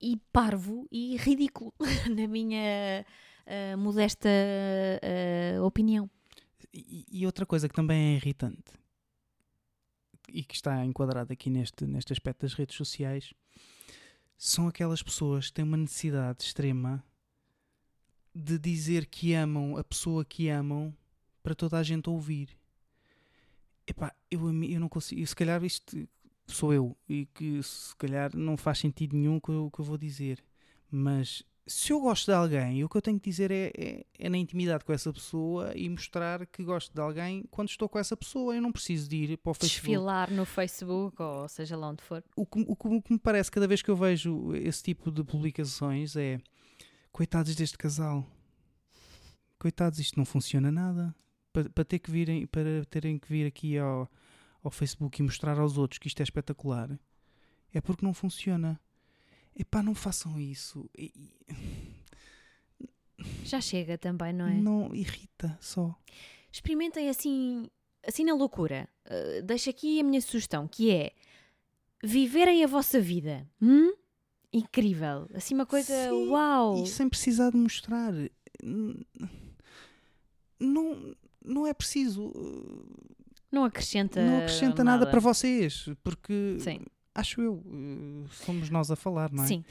e 0.00 0.20
parvo 0.32 0.86
e 0.90 1.16
ridículo, 1.16 1.72
na 2.14 2.26
minha 2.26 3.06
ah, 3.46 3.76
modesta 3.76 4.28
ah, 4.28 5.62
opinião. 5.64 6.10
E, 6.72 7.04
e 7.10 7.26
outra 7.26 7.44
coisa 7.44 7.68
que 7.68 7.74
também 7.74 8.14
é 8.14 8.16
irritante 8.16 8.82
e 10.28 10.42
que 10.42 10.54
está 10.54 10.84
enquadrada 10.84 11.32
aqui 11.32 11.50
neste, 11.50 11.86
neste 11.86 12.12
aspecto 12.12 12.42
das 12.42 12.54
redes 12.54 12.76
sociais 12.76 13.34
são 14.38 14.66
aquelas 14.66 15.02
pessoas 15.02 15.46
que 15.46 15.52
têm 15.52 15.64
uma 15.64 15.76
necessidade 15.76 16.42
extrema 16.42 17.04
de 18.34 18.58
dizer 18.58 19.06
que 19.06 19.34
amam 19.34 19.76
a 19.76 19.84
pessoa 19.84 20.24
que 20.24 20.48
amam 20.48 20.96
para 21.42 21.54
toda 21.54 21.78
a 21.78 21.82
gente 21.82 22.08
ouvir. 22.08 22.48
Epá, 23.86 24.14
eu, 24.30 24.40
eu 24.64 24.80
não 24.80 24.88
consigo. 24.88 25.24
Se 25.26 25.36
calhar 25.36 25.62
isto 25.62 26.08
sou 26.46 26.72
eu 26.72 26.96
e 27.08 27.26
que 27.26 27.62
se 27.62 27.94
calhar 27.96 28.34
não 28.34 28.56
faz 28.56 28.78
sentido 28.78 29.16
nenhum 29.16 29.36
o 29.36 29.40
que 29.40 29.76
que 29.76 29.80
eu 29.80 29.84
vou 29.84 29.98
dizer. 29.98 30.42
Mas 30.90 31.42
se 31.66 31.92
eu 31.92 32.00
gosto 32.00 32.26
de 32.26 32.32
alguém, 32.32 32.82
o 32.84 32.88
que 32.88 32.96
eu 32.96 33.02
tenho 33.02 33.20
que 33.20 33.30
dizer 33.30 33.50
é, 33.50 33.70
é, 33.76 34.06
é 34.18 34.28
na 34.28 34.36
intimidade 34.36 34.84
com 34.84 34.92
essa 34.92 35.12
pessoa 35.12 35.72
e 35.76 35.88
mostrar 35.88 36.44
que 36.46 36.62
gosto 36.64 36.92
de 36.92 37.00
alguém 37.00 37.44
quando 37.50 37.68
estou 37.68 37.88
com 37.88 37.98
essa 37.98 38.16
pessoa. 38.16 38.54
Eu 38.54 38.60
não 38.62 38.72
preciso 38.72 39.08
de 39.08 39.16
ir 39.16 39.36
para 39.38 39.50
o 39.50 39.54
Facebook. 39.54 39.86
Desfilar 39.86 40.30
no 40.30 40.44
Facebook 40.44 41.22
ou 41.22 41.48
seja 41.48 41.76
lá 41.76 41.88
onde 41.90 42.02
for. 42.02 42.22
O 42.36 42.44
que, 42.44 42.60
o 42.66 42.74
que- 42.76 42.88
o 42.88 43.02
que 43.02 43.12
me 43.12 43.18
parece 43.18 43.50
cada 43.50 43.68
vez 43.68 43.80
que 43.80 43.90
eu 43.90 43.96
vejo 43.96 44.54
esse 44.56 44.82
tipo 44.82 45.10
de 45.10 45.22
publicações 45.22 46.16
é 46.16 46.40
coitados 47.12 47.54
deste 47.54 47.78
casal. 47.78 48.26
Coitados, 49.58 49.98
isto 49.98 50.18
não 50.18 50.24
funciona 50.24 50.72
nada. 50.72 51.14
Para, 51.52 51.68
para 51.70 51.84
ter 51.84 51.98
que 51.98 52.10
virem, 52.10 52.46
para 52.46 52.84
terem 52.90 53.18
que 53.18 53.28
vir 53.28 53.46
aqui 53.46 53.78
ao, 53.78 54.10
ao 54.64 54.70
Facebook 54.70 55.20
e 55.20 55.22
mostrar 55.22 55.58
aos 55.58 55.76
outros 55.78 55.98
que 55.98 56.08
isto 56.08 56.18
é 56.20 56.22
espetacular, 56.24 56.98
é 57.72 57.80
porque 57.80 58.04
não 58.04 58.14
funciona. 58.14 58.80
Epá, 59.58 59.82
não 59.82 59.94
façam 59.94 60.38
isso. 60.40 60.88
E- 60.96 61.12
Já 63.44 63.60
chega 63.60 63.96
também, 63.98 64.32
não 64.32 64.46
é? 64.48 64.54
não 64.54 64.94
irrita 64.94 65.56
só. 65.60 65.94
experimentem 66.50 67.08
assim, 67.08 67.68
assim 68.06 68.24
na 68.24 68.34
loucura. 68.34 68.88
Uh, 69.06 69.42
deixo 69.42 69.70
aqui 69.70 70.00
a 70.00 70.04
minha 70.04 70.20
sugestão, 70.20 70.66
que 70.66 70.90
é 70.90 71.12
viverem 72.02 72.64
a 72.64 72.66
vossa 72.66 73.00
vida. 73.00 73.48
Hum? 73.60 73.92
Incrível. 74.52 75.28
Assim 75.34 75.54
uma 75.54 75.66
coisa, 75.66 75.92
Sim, 75.94 76.28
uau. 76.28 76.82
E 76.82 76.86
sem 76.86 77.08
precisar 77.08 77.50
de 77.50 77.56
mostrar. 77.56 78.12
Não, 80.58 81.14
não 81.44 81.66
é 81.66 81.72
preciso. 81.74 82.26
uh, 82.28 82.86
Não 83.50 83.64
acrescenta 83.64 84.24
não 84.24 84.38
acrescenta 84.38 84.84
nada. 84.84 85.06
para 85.06 85.20
vocês, 85.20 85.86
porque 86.02 86.56
Sim, 86.60 86.80
acho 87.14 87.40
eu, 87.40 87.54
uh, 87.54 88.24
somos 88.30 88.70
nós 88.70 88.90
a 88.90 88.96
falar, 88.96 89.30
não 89.32 89.44
é? 89.44 89.46
sim. 89.46 89.64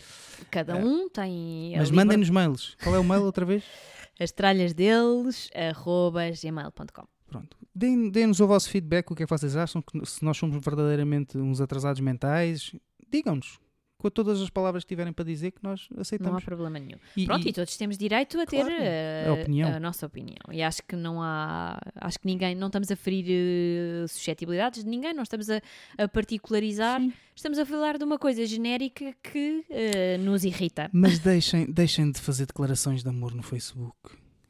Cada 0.50 0.78
É. 0.78 0.84
um 0.84 1.10
tem 1.10 1.74
Mas 1.78 1.90
liber- 1.90 2.06
mandem-nos 2.06 2.30
mails. 2.30 2.76
Qual 2.84 2.96
é 2.96 3.00
o 3.00 3.04
mail 3.04 3.24
outra 3.24 3.46
vez? 3.46 3.64
as 4.20 4.32
tralhas 4.32 4.74
deles, 4.74 5.50
arroba 5.56 6.22
gmail.com. 6.32 7.08
Pronto. 7.28 7.58
Deem- 7.74 8.10
Deem-nos 8.10 8.40
o 8.40 8.48
vosso 8.48 8.70
feedback, 8.70 9.10
o 9.12 9.16
que 9.16 9.24
é 9.24 9.26
que 9.26 9.30
vocês 9.30 9.56
acham, 9.56 9.82
que 9.82 10.06
se 10.06 10.24
nós 10.24 10.38
somos 10.38 10.62
verdadeiramente 10.64 11.38
uns 11.38 11.62
atrasados 11.62 12.00
mentais. 12.02 12.76
Digam-nos, 13.10 13.60
com 14.02 14.10
todas 14.10 14.42
as 14.42 14.50
palavras 14.50 14.84
que 14.84 14.90
tiverem 14.90 15.14
para 15.14 15.24
dizer, 15.24 15.52
que 15.52 15.64
nós 15.64 15.88
Não 15.92 16.00
há 16.00 16.02
aceitamos. 16.02 16.44
problema 16.44 16.80
nenhum. 16.80 16.98
E- 17.16 17.26
Pronto, 17.26 17.46
e, 17.46 17.50
e- 17.50 17.54
todos 17.54 17.78
temos 17.78 17.98
direito 17.98 18.40
a 18.40 18.46
ter 18.46 18.62
Claro, 18.66 18.74
eh, 18.80 19.26
a 19.64 19.76
a 19.76 19.80
nossa 19.80 20.06
opinião. 20.08 20.38
E 20.52 20.62
acho 20.64 20.82
que 20.84 20.96
não 20.96 21.22
há. 21.22 21.80
Acho 21.96 22.20
que 22.20 22.26
ninguém. 22.26 22.56
Não 22.56 22.68
estamos 22.68 22.90
a 22.92 22.96
ferir 22.96 23.26
eh, 23.30 24.08
suscetibilidades 24.08 24.84
de 24.84 24.90
ninguém, 24.90 25.14
não 25.14 25.24
estamos 25.24 25.50
a, 25.50 25.62
a 25.98 26.08
particularizar. 26.08 27.00
Sim. 27.00 27.14
Estamos 27.36 27.60
a 27.60 27.66
falar 27.66 27.98
de 27.98 28.04
uma 28.04 28.18
coisa 28.20 28.46
genérica 28.46 29.14
que 29.24 29.64
eh, 29.70 30.18
nos 30.18 30.44
irrita. 30.44 30.90
Mas 30.92 31.20
deixem, 31.20 31.66
deixem 31.72 32.12
de 32.12 32.20
fazer 32.20 32.46
declarações 32.46 33.04
de 33.04 33.10
amor 33.10 33.34
no 33.34 33.44
Facebook. 33.44 33.96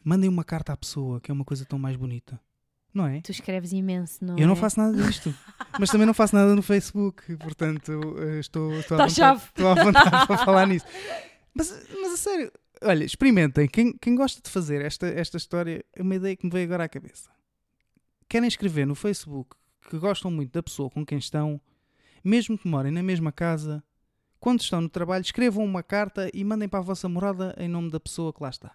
Mandem 0.03 0.29
uma 0.29 0.43
carta 0.43 0.73
à 0.73 0.77
pessoa, 0.77 1.19
que 1.21 1.29
é 1.29 1.33
uma 1.33 1.45
coisa 1.45 1.63
tão 1.65 1.77
mais 1.77 1.95
bonita. 1.95 2.39
Não 2.93 3.07
é? 3.07 3.21
Tu 3.21 3.31
escreves 3.31 3.71
imenso, 3.71 4.23
não 4.23 4.37
Eu 4.37 4.45
não 4.47 4.53
é? 4.53 4.57
faço 4.57 4.79
nada 4.79 4.95
disto. 5.01 5.33
mas 5.79 5.89
também 5.89 6.05
não 6.05 6.13
faço 6.13 6.35
nada 6.35 6.53
no 6.55 6.61
Facebook. 6.61 7.35
Portanto, 7.37 7.91
eh, 8.19 8.39
estou, 8.39 8.73
estou, 8.73 8.97
Tá 8.97 9.05
à, 9.05 9.07
vontade, 9.07 9.43
estou 9.47 9.67
à 9.69 9.75
vontade 9.75 10.27
para 10.27 10.37
falar 10.45 10.67
nisso. 10.67 10.85
Mas, 11.53 11.71
mas 12.01 12.13
a 12.13 12.17
sério, 12.17 12.51
olha, 12.83 13.03
experimentem. 13.05 13.67
Quem, 13.67 13.93
quem 13.93 14.15
gosta 14.15 14.41
de 14.41 14.49
fazer 14.49 14.81
esta, 14.83 15.07
esta 15.07 15.37
história, 15.37 15.85
é 15.95 16.01
uma 16.01 16.15
ideia 16.15 16.35
que 16.35 16.45
me 16.45 16.51
veio 16.51 16.65
agora 16.65 16.83
à 16.83 16.89
cabeça. 16.89 17.29
Querem 18.27 18.47
escrever 18.47 18.85
no 18.85 18.95
Facebook 18.95 19.55
que 19.89 19.97
gostam 19.97 20.29
muito 20.31 20.51
da 20.51 20.61
pessoa 20.63 20.89
com 20.89 21.05
quem 21.05 21.17
estão, 21.17 21.59
mesmo 22.23 22.57
que 22.57 22.67
morem 22.67 22.91
na 22.91 23.01
mesma 23.03 23.31
casa, 23.31 23.83
quando 24.39 24.61
estão 24.61 24.81
no 24.81 24.89
trabalho, 24.89 25.21
escrevam 25.21 25.63
uma 25.63 25.83
carta 25.83 26.29
e 26.33 26.43
mandem 26.43 26.67
para 26.67 26.79
a 26.79 26.83
vossa 26.83 27.07
morada 27.07 27.55
em 27.57 27.67
nome 27.67 27.89
da 27.89 27.99
pessoa 27.99 28.33
que 28.33 28.41
lá 28.41 28.49
está. 28.49 28.71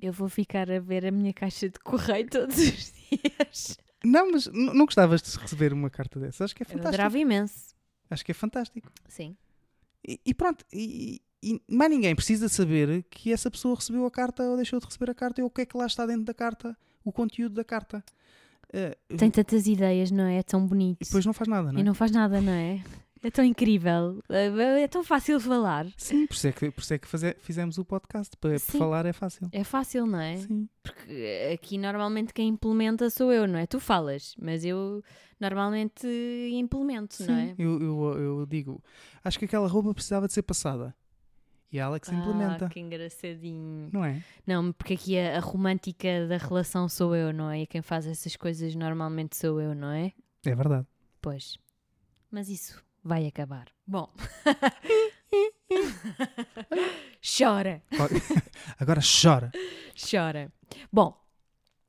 Eu 0.00 0.12
vou 0.12 0.28
ficar 0.28 0.70
a 0.70 0.78
ver 0.78 1.06
a 1.06 1.10
minha 1.10 1.32
caixa 1.32 1.68
de 1.68 1.78
correio 1.80 2.28
todos 2.28 2.56
os 2.58 2.92
dias. 3.10 3.78
Não, 4.04 4.30
mas 4.32 4.46
não 4.46 4.84
gostavas 4.84 5.22
de 5.22 5.36
receber 5.38 5.72
uma 5.72 5.88
carta 5.90 6.20
dessa? 6.20 6.44
Acho 6.44 6.54
que 6.54 6.62
é 6.62 6.64
Eu 6.64 6.68
fantástico. 6.68 6.88
adorava 6.94 7.18
imenso. 7.18 7.74
Acho 8.10 8.24
que 8.24 8.30
é 8.30 8.34
fantástico. 8.34 8.90
Sim. 9.08 9.36
E, 10.06 10.20
e 10.24 10.34
pronto, 10.34 10.64
e, 10.72 11.20
e 11.42 11.60
mais 11.68 11.90
ninguém 11.90 12.14
precisa 12.14 12.48
saber 12.48 13.04
que 13.10 13.32
essa 13.32 13.50
pessoa 13.50 13.74
recebeu 13.74 14.04
a 14.06 14.10
carta 14.10 14.42
ou 14.44 14.56
deixou 14.56 14.78
de 14.78 14.86
receber 14.86 15.10
a 15.10 15.14
carta 15.14 15.40
ou 15.42 15.48
o 15.48 15.50
que 15.50 15.62
é 15.62 15.66
que 15.66 15.76
lá 15.76 15.86
está 15.86 16.06
dentro 16.06 16.24
da 16.24 16.34
carta, 16.34 16.76
o 17.04 17.10
conteúdo 17.10 17.54
da 17.54 17.64
carta. 17.64 18.04
Eh, 18.72 18.96
Tem 19.16 19.30
tantas 19.30 19.66
ideias, 19.66 20.10
não 20.10 20.24
é? 20.24 20.38
É 20.38 20.42
tão 20.42 20.64
bonito. 20.66 20.98
e 21.00 21.04
depois 21.04 21.24
não 21.26 21.32
faz 21.32 21.48
nada, 21.48 21.72
não 21.72 21.78
é? 21.78 21.80
E 21.80 21.84
não 21.84 21.94
faz 21.94 22.10
nada, 22.12 22.40
não 22.40 22.52
é? 22.52 22.84
É 23.26 23.30
tão 23.30 23.44
incrível. 23.44 24.22
É 24.28 24.82
é 24.82 24.86
tão 24.88 25.02
fácil 25.02 25.40
falar. 25.40 25.86
Sim, 25.96 26.26
por 26.28 26.34
isso 26.34 26.46
é 26.46 26.52
que, 26.52 26.70
por 26.70 26.80
isso 26.80 26.94
é 26.94 26.98
que 26.98 27.08
faze- 27.08 27.36
fizemos 27.40 27.76
o 27.76 27.84
podcast. 27.84 28.36
Para, 28.36 28.56
Sim. 28.58 28.78
falar 28.78 29.04
é 29.04 29.12
fácil. 29.12 29.48
É 29.50 29.64
fácil, 29.64 30.06
não 30.06 30.20
é? 30.20 30.36
Sim. 30.36 30.68
Porque 30.80 31.50
aqui 31.52 31.76
normalmente 31.76 32.32
quem 32.32 32.48
implementa 32.48 33.10
sou 33.10 33.32
eu, 33.32 33.48
não 33.48 33.58
é? 33.58 33.66
Tu 33.66 33.80
falas, 33.80 34.36
mas 34.40 34.64
eu 34.64 35.02
normalmente 35.40 36.06
implemento, 36.52 37.16
não 37.26 37.34
é? 37.34 37.46
Sim, 37.48 37.54
eu, 37.58 37.82
eu, 37.82 38.18
eu 38.18 38.46
digo, 38.46 38.80
acho 39.24 39.38
que 39.40 39.44
aquela 39.44 39.66
roupa 39.66 39.92
precisava 39.92 40.28
de 40.28 40.32
ser 40.32 40.42
passada. 40.42 40.94
E 41.72 41.78
é 41.78 41.80
ela 41.82 41.98
que 41.98 42.06
se 42.06 42.14
implementa. 42.14 42.66
Ah, 42.66 42.68
que 42.68 42.78
engraçadinho. 42.78 43.90
Não 43.92 44.04
é? 44.04 44.22
Não, 44.46 44.72
porque 44.72 44.94
aqui 44.94 45.18
a, 45.18 45.36
a 45.38 45.40
romântica 45.40 46.28
da 46.28 46.36
relação 46.36 46.88
sou 46.88 47.14
eu, 47.16 47.32
não 47.32 47.50
é? 47.50 47.62
E 47.62 47.66
quem 47.66 47.82
faz 47.82 48.06
essas 48.06 48.36
coisas 48.36 48.72
normalmente 48.76 49.36
sou 49.36 49.60
eu, 49.60 49.74
não 49.74 49.88
é? 49.90 50.12
É 50.44 50.54
verdade. 50.54 50.86
Pois. 51.20 51.58
Mas 52.30 52.48
isso 52.48 52.80
vai 53.06 53.26
acabar. 53.26 53.66
Bom. 53.86 54.10
Chora. 57.22 57.82
Agora 58.78 59.00
chora. 59.00 59.50
Chora. 60.10 60.52
Bom, 60.92 61.14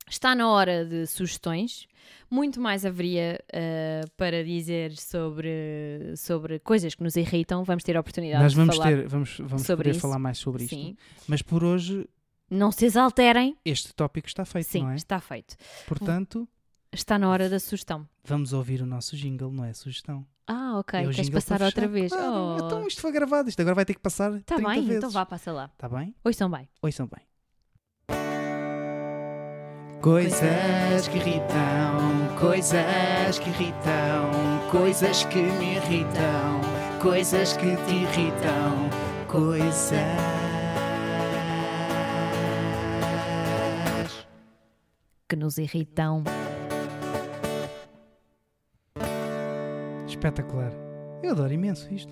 Está 0.10 0.34
na 0.34 0.50
hora 0.50 0.86
de 0.86 1.06
sugestões. 1.06 1.86
Muito 2.32 2.62
mais 2.62 2.86
haveria 2.86 3.44
uh, 3.54 4.10
para 4.12 4.42
dizer 4.42 4.96
sobre, 4.96 6.14
sobre 6.16 6.60
coisas 6.60 6.96
que 6.96 7.04
nos 7.04 7.18
irritam. 7.18 7.62
Vamos 7.66 7.84
ter 7.84 7.98
a 7.98 8.00
oportunidade 8.00 8.42
Nós 8.42 8.54
vamos 8.54 8.76
de 8.76 8.82
falar. 8.82 8.96
ter, 8.96 9.08
vamos, 9.10 9.38
vamos 9.38 9.62
sobre 9.64 9.76
poder 9.84 9.92
isso. 9.92 10.00
falar 10.00 10.18
mais 10.18 10.38
sobre 10.38 10.64
isto. 10.64 10.74
Sim. 10.76 10.96
Mas 11.28 11.42
por 11.42 11.62
hoje 11.62 12.08
Não 12.50 12.72
se 12.72 12.86
exalterem. 12.86 13.58
este 13.66 13.94
tópico 13.94 14.30
está 14.30 14.46
feito, 14.46 14.68
Sim, 14.70 14.84
não 14.84 14.92
é? 14.92 14.96
está 14.96 15.20
feito. 15.20 15.58
Portanto, 15.86 16.48
Está 16.92 17.20
na 17.20 17.30
hora 17.30 17.50
da 17.50 17.60
sugestão. 17.60 18.08
vamos 18.24 18.54
ouvir 18.54 18.82
o 18.82 18.86
nosso 18.86 19.16
jingle, 19.16 19.52
não 19.52 19.64
é 19.64 19.74
sugestão. 19.74 20.26
Ah, 20.48 20.78
ok. 20.80 21.00
É 21.00 21.04
Queres 21.12 21.30
passar 21.30 21.62
outra 21.62 21.82
fechar. 21.88 21.88
vez? 21.94 22.12
Claro, 22.12 22.34
Oh. 22.34 22.66
Então 22.66 22.88
isto 22.88 23.02
foi 23.02 23.12
gravado, 23.12 23.50
isto 23.50 23.62
agora 23.62 23.76
vai 23.76 23.86
ter 23.86 23.94
que 23.94 24.00
passar 24.00 24.34
Está 24.38 24.56
30 24.56 24.70
bem, 24.70 24.82
vezes. 24.82 24.98
então 24.98 25.10
vá, 25.10 25.26
passa 25.26 25.52
lá. 25.52 25.66
Está 25.74 25.90
bem? 25.90 26.16
Ouçam 26.24 26.50
bem. 26.50 26.70
Ouçam 26.82 27.08
bem. 27.08 27.26
Coisas 30.02 31.08
que 31.10 31.18
irritam, 31.18 32.38
coisas 32.40 33.40
que 33.40 33.50
irritam, 33.50 34.70
coisas 34.72 35.24
que 35.26 35.42
me 35.42 35.76
irritam, 35.76 36.62
coisas 37.02 37.58
que 37.58 37.76
te 37.76 37.94
irritam, 37.94 38.90
coisas 39.28 39.92
Que 45.28 45.36
nos 45.36 45.58
irritam. 45.58 46.24
Espetacular. 50.18 50.72
Eu 51.22 51.32
adoro 51.32 51.54
imenso 51.54 51.94
isto. 51.94 52.12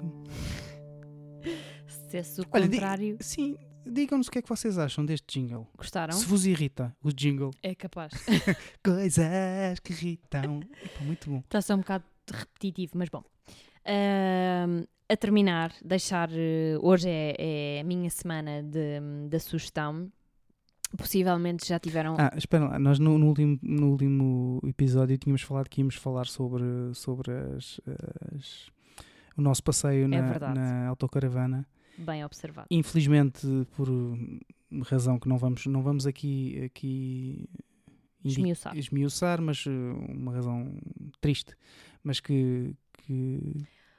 Se 1.88 2.18
fosse 2.24 2.42
o 2.42 2.46
Olha, 2.52 2.68
di- 2.68 2.76
contrário, 2.78 3.18
Sim, 3.20 3.58
digam-nos 3.84 4.28
o 4.28 4.32
que 4.32 4.38
é 4.38 4.42
que 4.44 4.48
vocês 4.50 4.78
acham 4.78 5.04
deste 5.04 5.40
jingle. 5.40 5.68
gostaram? 5.76 6.14
Se 6.14 6.24
vos 6.28 6.46
irrita 6.46 6.96
o 7.04 7.12
jingle. 7.12 7.50
É 7.64 7.74
capaz. 7.74 8.14
Coisas 8.86 9.80
que 9.84 9.92
irritam. 9.92 10.60
Epá, 10.84 11.04
muito 11.04 11.30
bom. 11.32 11.40
Está 11.40 11.62
só 11.64 11.74
um 11.74 11.80
bocado 11.80 12.04
repetitivo, 12.32 12.92
mas 12.96 13.10
bom. 13.10 13.24
Ahm, 13.84 14.84
a 15.10 15.18
terminar, 15.18 15.74
deixar. 15.84 16.30
eh, 16.32 16.78
Hoje 16.82 17.10
é, 17.10 17.36
é 17.78 17.82
a 17.82 17.84
minha 17.84 18.10
semana 18.12 18.62
de, 18.62 19.00
da 19.30 19.40
sugestão. 19.40 20.12
Possivelmente 20.98 21.68
já 21.68 21.80
tiveram. 21.80 22.16
Ah, 22.18 22.32
espera 22.38 22.66
lá, 22.70 22.80
nós 22.80 23.00
no, 23.00 23.18
no 23.18 23.28
último, 23.28 23.60
no 23.62 23.92
último 23.92 24.60
episódio 24.66 25.18
tínhamos 25.18 25.42
falado 25.42 25.68
que 25.70 25.82
íamos 25.82 25.96
falar 25.96 26.26
sobre, 26.28 26.64
sobre 26.94 27.32
as, 27.32 27.82
as- 28.36 28.70
o 29.36 29.42
nosso 29.42 29.62
passeio 29.64 30.08
na, 30.08 30.18
É 30.18 30.22
verdade. 30.22 30.58
na 30.58 30.88
autocaravana. 30.88 31.68
Bem 31.98 32.24
observado. 32.24 32.68
Infelizmente, 32.72 33.46
por 33.76 33.90
razão 34.84 35.18
que 35.20 35.28
não 35.28 35.38
vamos, 35.38 35.66
não 35.66 35.82
vamos 35.82 36.06
aqui, 36.08 36.62
aqui 36.64 37.50
Esmiuçar. 38.24 38.78
esmiuçar, 38.78 39.42
mas 39.42 39.66
uh, 39.66 39.72
uma 40.10 40.34
razão 40.34 40.78
triste, 41.22 41.56
mas 42.04 42.20
que, 42.20 42.74
que, 42.94 43.40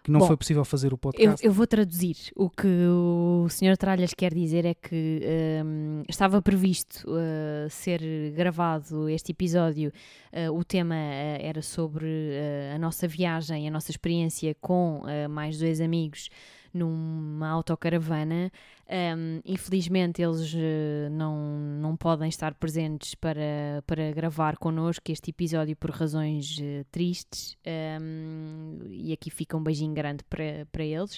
que 0.07 0.13
não 0.13 0.21
Bom, 0.21 0.29
foi 0.29 0.37
possível 0.37 0.65
fazer 0.65 0.93
o 0.93 0.95
Eu, 0.95 0.99
podcast. 0.99 1.45
eu 1.45 1.53
vou 1.53 1.67
traduzir. 1.67 2.17
O 2.37 2.49
que 2.49 2.69
o 2.89 3.49
Sr. 3.51 3.77
Tralhas 3.77 4.15
quer 4.15 4.33
dizer 4.33 4.65
é 4.65 4.73
que 4.73 5.21
hum, 5.65 6.05
estava 6.09 6.41
previsto 6.41 7.05
uh, 7.11 7.69
ser 7.69 8.01
gravado 8.31 9.09
este 9.09 9.33
episódio. 9.33 9.93
Uh, 10.33 10.57
o 10.57 10.63
tema 10.63 10.95
uh, 10.95 11.39
era 11.41 11.61
sobre 11.61 12.07
uh, 12.07 12.77
a 12.77 12.79
nossa 12.79 13.09
viagem, 13.09 13.67
a 13.67 13.71
nossa 13.71 13.91
experiência 13.91 14.57
com 14.61 15.01
uh, 15.01 15.29
mais 15.29 15.59
dois 15.59 15.81
amigos 15.81 16.29
numa 16.73 17.49
autocaravana. 17.49 18.53
Um, 18.89 19.41
infelizmente 19.45 20.23
eles 20.23 20.55
uh, 20.55 21.11
não, 21.11 21.37
não 21.81 21.97
podem 21.97 22.29
estar 22.29 22.55
presentes 22.55 23.17
para, 23.17 23.83
para 23.85 24.13
gravar 24.13 24.57
connosco 24.59 25.11
este 25.11 25.31
episódio 25.31 25.75
por 25.75 25.91
razões 25.91 26.57
uh, 26.59 26.85
tristes 26.93 27.57
um, 28.01 28.79
e 28.89 29.13
aqui 29.13 29.29
fica 29.29 29.57
um 29.57 29.63
beijinho 29.63 29.93
grande 29.93 30.23
para, 30.31 30.69
para 30.71 30.85
eles. 30.85 31.17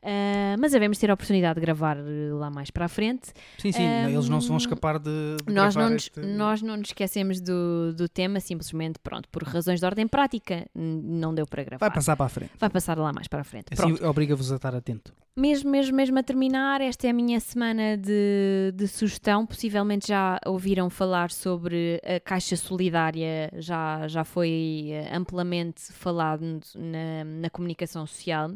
Uh, 0.00 0.54
mas 0.60 0.70
devemos 0.70 0.96
ter 0.96 1.10
a 1.10 1.14
oportunidade 1.14 1.58
de 1.58 1.60
gravar 1.60 1.96
uh, 1.98 2.38
lá 2.38 2.50
mais 2.50 2.70
para 2.70 2.84
a 2.84 2.88
frente. 2.88 3.32
sim, 3.58 3.72
sim, 3.72 3.82
hum, 3.82 4.08
eles 4.10 4.28
não 4.28 4.40
se 4.40 4.46
vão 4.46 4.56
escapar 4.56 5.00
de, 5.00 5.10
de 5.44 5.52
Nós 5.52 5.74
gravar 5.74 5.88
não, 5.88 5.94
nos, 5.94 6.02
este- 6.04 6.20
nós 6.20 6.62
não 6.62 6.76
nos 6.76 6.90
esquecemos 6.90 7.40
do, 7.40 7.92
do 7.94 8.08
tema, 8.08 8.38
simplesmente, 8.38 9.00
pronto, 9.00 9.28
por 9.28 9.42
razões 9.42 9.80
de 9.80 9.86
ordem 9.86 10.06
prática, 10.06 10.68
não 10.72 11.34
deu 11.34 11.46
para 11.48 11.64
gravar. 11.64 11.88
Vai 11.88 11.94
passar 11.94 12.16
para 12.16 12.26
a 12.26 12.28
frente. 12.28 12.52
Vai 12.60 12.70
passar 12.70 12.96
lá 12.96 13.12
mais 13.12 13.26
para 13.26 13.40
a 13.40 13.44
frente. 13.44 13.66
Assim 13.72 14.04
obriga-vos 14.04 14.52
a 14.52 14.56
estar 14.56 14.72
atento. 14.72 15.12
Mesmo, 15.36 15.70
mesmo, 15.70 15.96
mesmo 15.96 16.18
a 16.18 16.22
terminar, 16.22 16.80
esta 16.80 17.07
é 17.08 17.10
a 17.10 17.14
minha 17.14 17.40
semana 17.40 17.96
de, 17.96 18.72
de 18.74 18.86
sugestão. 18.86 19.46
Possivelmente 19.46 20.08
já 20.08 20.38
ouviram 20.46 20.90
falar 20.90 21.30
sobre 21.30 22.00
a 22.04 22.20
Caixa 22.20 22.56
Solidária, 22.56 23.50
já, 23.56 24.06
já 24.06 24.24
foi 24.24 24.90
eh, 24.90 25.16
amplamente 25.16 25.90
falado 25.92 26.60
na, 26.76 27.24
na 27.24 27.50
comunicação 27.50 28.06
social. 28.06 28.50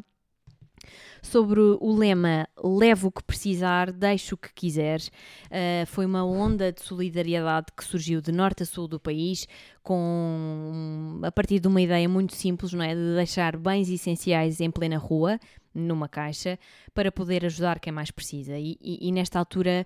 Sobre 1.21 1.59
o 1.61 1.95
lema 1.95 2.47
Leve 2.61 3.07
o 3.07 3.11
que 3.11 3.23
precisar, 3.23 3.91
deixe 3.91 4.33
o 4.33 4.37
que 4.37 4.53
quiseres. 4.53 5.07
Uh, 5.07 5.85
foi 5.87 6.05
uma 6.05 6.25
onda 6.25 6.71
de 6.71 6.81
solidariedade 6.81 7.67
que 7.75 7.85
surgiu 7.85 8.19
de 8.21 8.31
norte 8.33 8.63
a 8.63 8.65
sul 8.65 8.87
do 8.87 8.99
país, 8.99 9.47
com 9.81 11.21
a 11.23 11.31
partir 11.31 11.59
de 11.61 11.67
uma 11.69 11.81
ideia 11.81 12.07
muito 12.09 12.35
simples, 12.35 12.73
não 12.73 12.83
é? 12.83 12.93
De 12.93 13.15
deixar 13.15 13.55
bens 13.55 13.89
essenciais 13.89 14.59
em 14.59 14.69
plena 14.69 14.97
rua, 14.97 15.39
numa 15.73 16.07
caixa, 16.07 16.57
para 16.93 17.11
poder 17.11 17.45
ajudar 17.45 17.79
quem 17.79 17.91
mais 17.91 18.11
precisa. 18.11 18.57
E, 18.57 18.77
e- 18.81 19.07
e 19.07 19.11
nesta 19.11 19.39
altura 19.39 19.85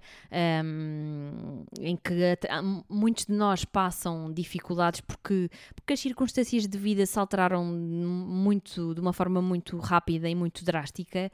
um, 0.65 1.63
em 1.79 1.95
que 1.95 2.13
há- 2.49 2.61
muitos 2.89 3.25
de 3.25 3.33
nós 3.33 3.63
passam 3.65 4.31
dificuldades 4.33 5.01
porque, 5.01 5.49
porque 5.75 5.93
as 5.93 5.99
circunstâncias 5.99 6.67
de 6.67 6.77
vida 6.77 7.05
se 7.05 7.17
alteraram 7.19 7.63
muito, 7.65 8.93
de 8.93 9.01
uma 9.01 9.13
forma 9.13 9.41
muito 9.41 9.77
rápida 9.77 10.29
e 10.29 10.35
muito 10.35 10.63
drástica, 10.65 11.31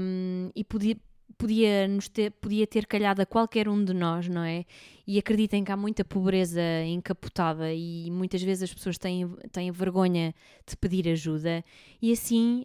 um, 0.00 0.50
e 0.54 0.62
podia, 0.64 0.96
podia, 1.38 1.86
nos 1.88 2.08
ter, 2.08 2.30
podia 2.32 2.66
ter 2.66 2.86
calhado 2.86 3.20
a 3.20 3.26
qualquer 3.26 3.68
um 3.68 3.84
de 3.84 3.92
nós, 3.92 4.28
não 4.28 4.42
é? 4.42 4.64
E 5.06 5.18
acreditem 5.18 5.62
que 5.62 5.70
há 5.70 5.76
muita 5.76 6.04
pobreza 6.04 6.60
encapotada 6.84 7.72
e 7.72 8.10
muitas 8.10 8.42
vezes 8.42 8.64
as 8.64 8.74
pessoas 8.74 8.98
têm, 8.98 9.28
têm 9.52 9.70
vergonha 9.70 10.34
de 10.68 10.76
pedir 10.76 11.08
ajuda, 11.08 11.64
e 12.02 12.10
assim, 12.12 12.64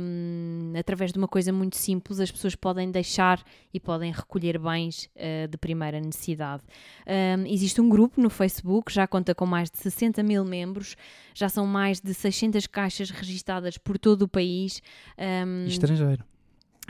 hum, 0.00 0.72
através 0.78 1.12
de 1.12 1.18
uma 1.18 1.28
coisa 1.28 1.52
muito 1.52 1.76
simples, 1.76 2.18
as 2.18 2.30
pessoas 2.30 2.54
podem 2.54 2.90
deixar 2.90 3.44
e 3.74 3.78
podem 3.78 4.10
recolher 4.10 4.58
bens 4.58 5.10
eh, 5.14 5.46
de 5.46 5.58
primeira 5.58 6.00
necessidade. 6.00 6.62
Hum, 7.06 7.44
existe 7.46 7.80
um 7.80 7.88
grupo 7.90 8.22
no 8.22 8.30
Facebook, 8.30 8.90
já 8.90 9.06
conta 9.06 9.34
com 9.34 9.44
mais 9.44 9.70
de 9.70 9.78
60 9.78 10.22
mil 10.22 10.44
membros, 10.44 10.96
já 11.34 11.48
são 11.48 11.66
mais 11.66 12.00
de 12.00 12.14
600 12.14 12.66
caixas 12.66 13.10
registadas 13.10 13.76
por 13.76 13.98
todo 13.98 14.22
o 14.22 14.28
país. 14.28 14.80
hum, 15.18 15.66
Estrangeiro. 15.66 16.31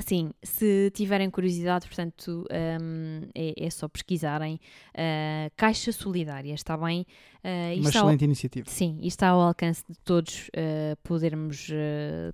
Sim, 0.07 0.31
se 0.43 0.91
tiverem 0.95 1.31
curiosidade, 1.31 1.87
portanto, 1.87 2.45
hum, 2.81 3.29
é, 3.35 3.55
é 3.57 3.71
só 3.71 3.89
pesquisarem 3.89 4.57
uh, 4.95 5.51
Caixa 5.57 5.93
Solidária, 5.93 6.55
está 6.55 6.77
bem? 6.77 7.07
Uh, 7.45 7.49
Uma 7.49 7.73
isto 7.75 7.87
ao- 7.99 8.05
excelente 8.05 8.25
iniciativa. 8.25 8.69
Sim, 8.69 8.99
e 9.01 9.09
está 9.09 9.29
ao 9.29 9.41
alcance 9.41 9.85
de 9.89 9.99
todos 10.01 10.49
uh, 10.49 10.97
podermos 11.03 11.69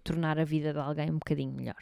tornar 0.05 0.39
a 0.39 0.45
vida 0.45 0.73
de 0.73 0.79
alguém 0.79 1.11
um 1.11 1.15
bocadinho 1.19 1.53
melhor. 1.53 1.77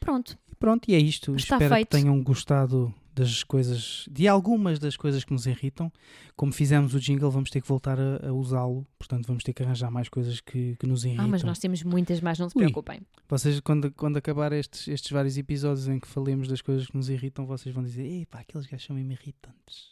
Pronto, 0.00 0.38
Pronto, 0.58 0.90
e 0.90 0.94
é 0.94 0.98
isto. 0.98 1.36
Está 1.36 1.54
Espero 1.56 1.74
feito. 1.76 1.88
que 1.88 2.02
tenham 2.02 2.20
gostado 2.22 2.92
das 3.18 3.42
coisas, 3.42 4.04
de 4.10 4.28
algumas 4.28 4.78
das 4.78 4.96
coisas 4.96 5.24
que 5.24 5.32
nos 5.32 5.46
irritam. 5.46 5.92
Como 6.36 6.52
fizemos 6.52 6.94
o 6.94 7.00
jingle, 7.00 7.30
vamos 7.30 7.50
ter 7.50 7.60
que 7.60 7.68
voltar 7.68 7.98
a, 7.98 8.28
a 8.28 8.32
usá-lo. 8.32 8.86
Portanto, 8.98 9.26
vamos 9.26 9.42
ter 9.42 9.52
que 9.52 9.62
arranjar 9.62 9.90
mais 9.90 10.08
coisas 10.08 10.40
que, 10.40 10.76
que 10.76 10.86
nos 10.86 11.04
irritam. 11.04 11.24
ah, 11.24 11.28
mas 11.28 11.42
nós 11.42 11.58
temos 11.58 11.82
muitas 11.82 12.20
mais, 12.20 12.38
não 12.38 12.48
se 12.48 12.56
Ui. 12.56 12.64
preocupem. 12.64 13.00
Vocês, 13.28 13.60
quando, 13.60 13.90
quando 13.92 14.16
acabar 14.16 14.52
estes, 14.52 14.86
estes 14.88 15.10
vários 15.10 15.36
episódios 15.36 15.88
em 15.88 15.98
que 15.98 16.06
falemos 16.06 16.48
das 16.48 16.60
coisas 16.62 16.86
que 16.86 16.96
nos 16.96 17.08
irritam, 17.08 17.44
vocês 17.46 17.74
vão 17.74 17.82
dizer: 17.82 18.02
Ei, 18.02 18.26
pá, 18.26 18.40
aqueles 18.40 18.66
gajos 18.66 18.86
são 18.86 18.96
mesmo 18.96 19.12
irritantes. 19.12 19.90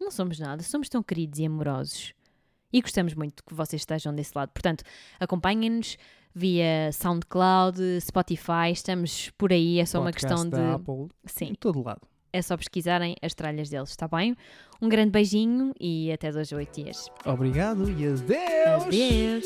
Não 0.00 0.10
somos 0.10 0.38
nada, 0.38 0.62
somos 0.62 0.88
tão 0.88 1.02
queridos 1.02 1.38
e 1.38 1.46
amorosos. 1.46 2.12
E 2.72 2.80
gostamos 2.82 3.14
muito 3.14 3.44
que 3.44 3.54
vocês 3.54 3.82
estejam 3.82 4.12
desse 4.12 4.32
lado. 4.34 4.50
Portanto, 4.50 4.82
acompanhem-nos 5.20 5.96
via 6.34 6.90
SoundCloud, 6.92 7.78
Spotify, 8.00 8.72
estamos 8.72 9.30
por 9.38 9.52
aí, 9.52 9.78
é 9.78 9.86
só 9.86 9.98
uma 9.98 10.10
Podcast 10.10 10.44
questão 10.44 10.50
de. 10.50 10.74
Apple, 10.74 11.08
Sim, 11.24 11.44
em 11.46 11.54
todo 11.54 11.80
lado. 11.82 12.00
É 12.34 12.42
só 12.42 12.56
pesquisarem 12.56 13.14
as 13.22 13.32
tralhas 13.32 13.70
deles, 13.70 13.90
está 13.90 14.08
bem? 14.08 14.36
Um 14.82 14.88
grande 14.88 15.12
beijinho 15.12 15.72
e 15.78 16.10
até 16.10 16.32
dois 16.32 16.52
a 16.52 16.56
oito 16.56 16.82
dias. 16.82 17.08
Obrigado 17.24 17.88
e 17.88 18.08
adeus! 18.08 18.22
Adeus! 18.82 19.44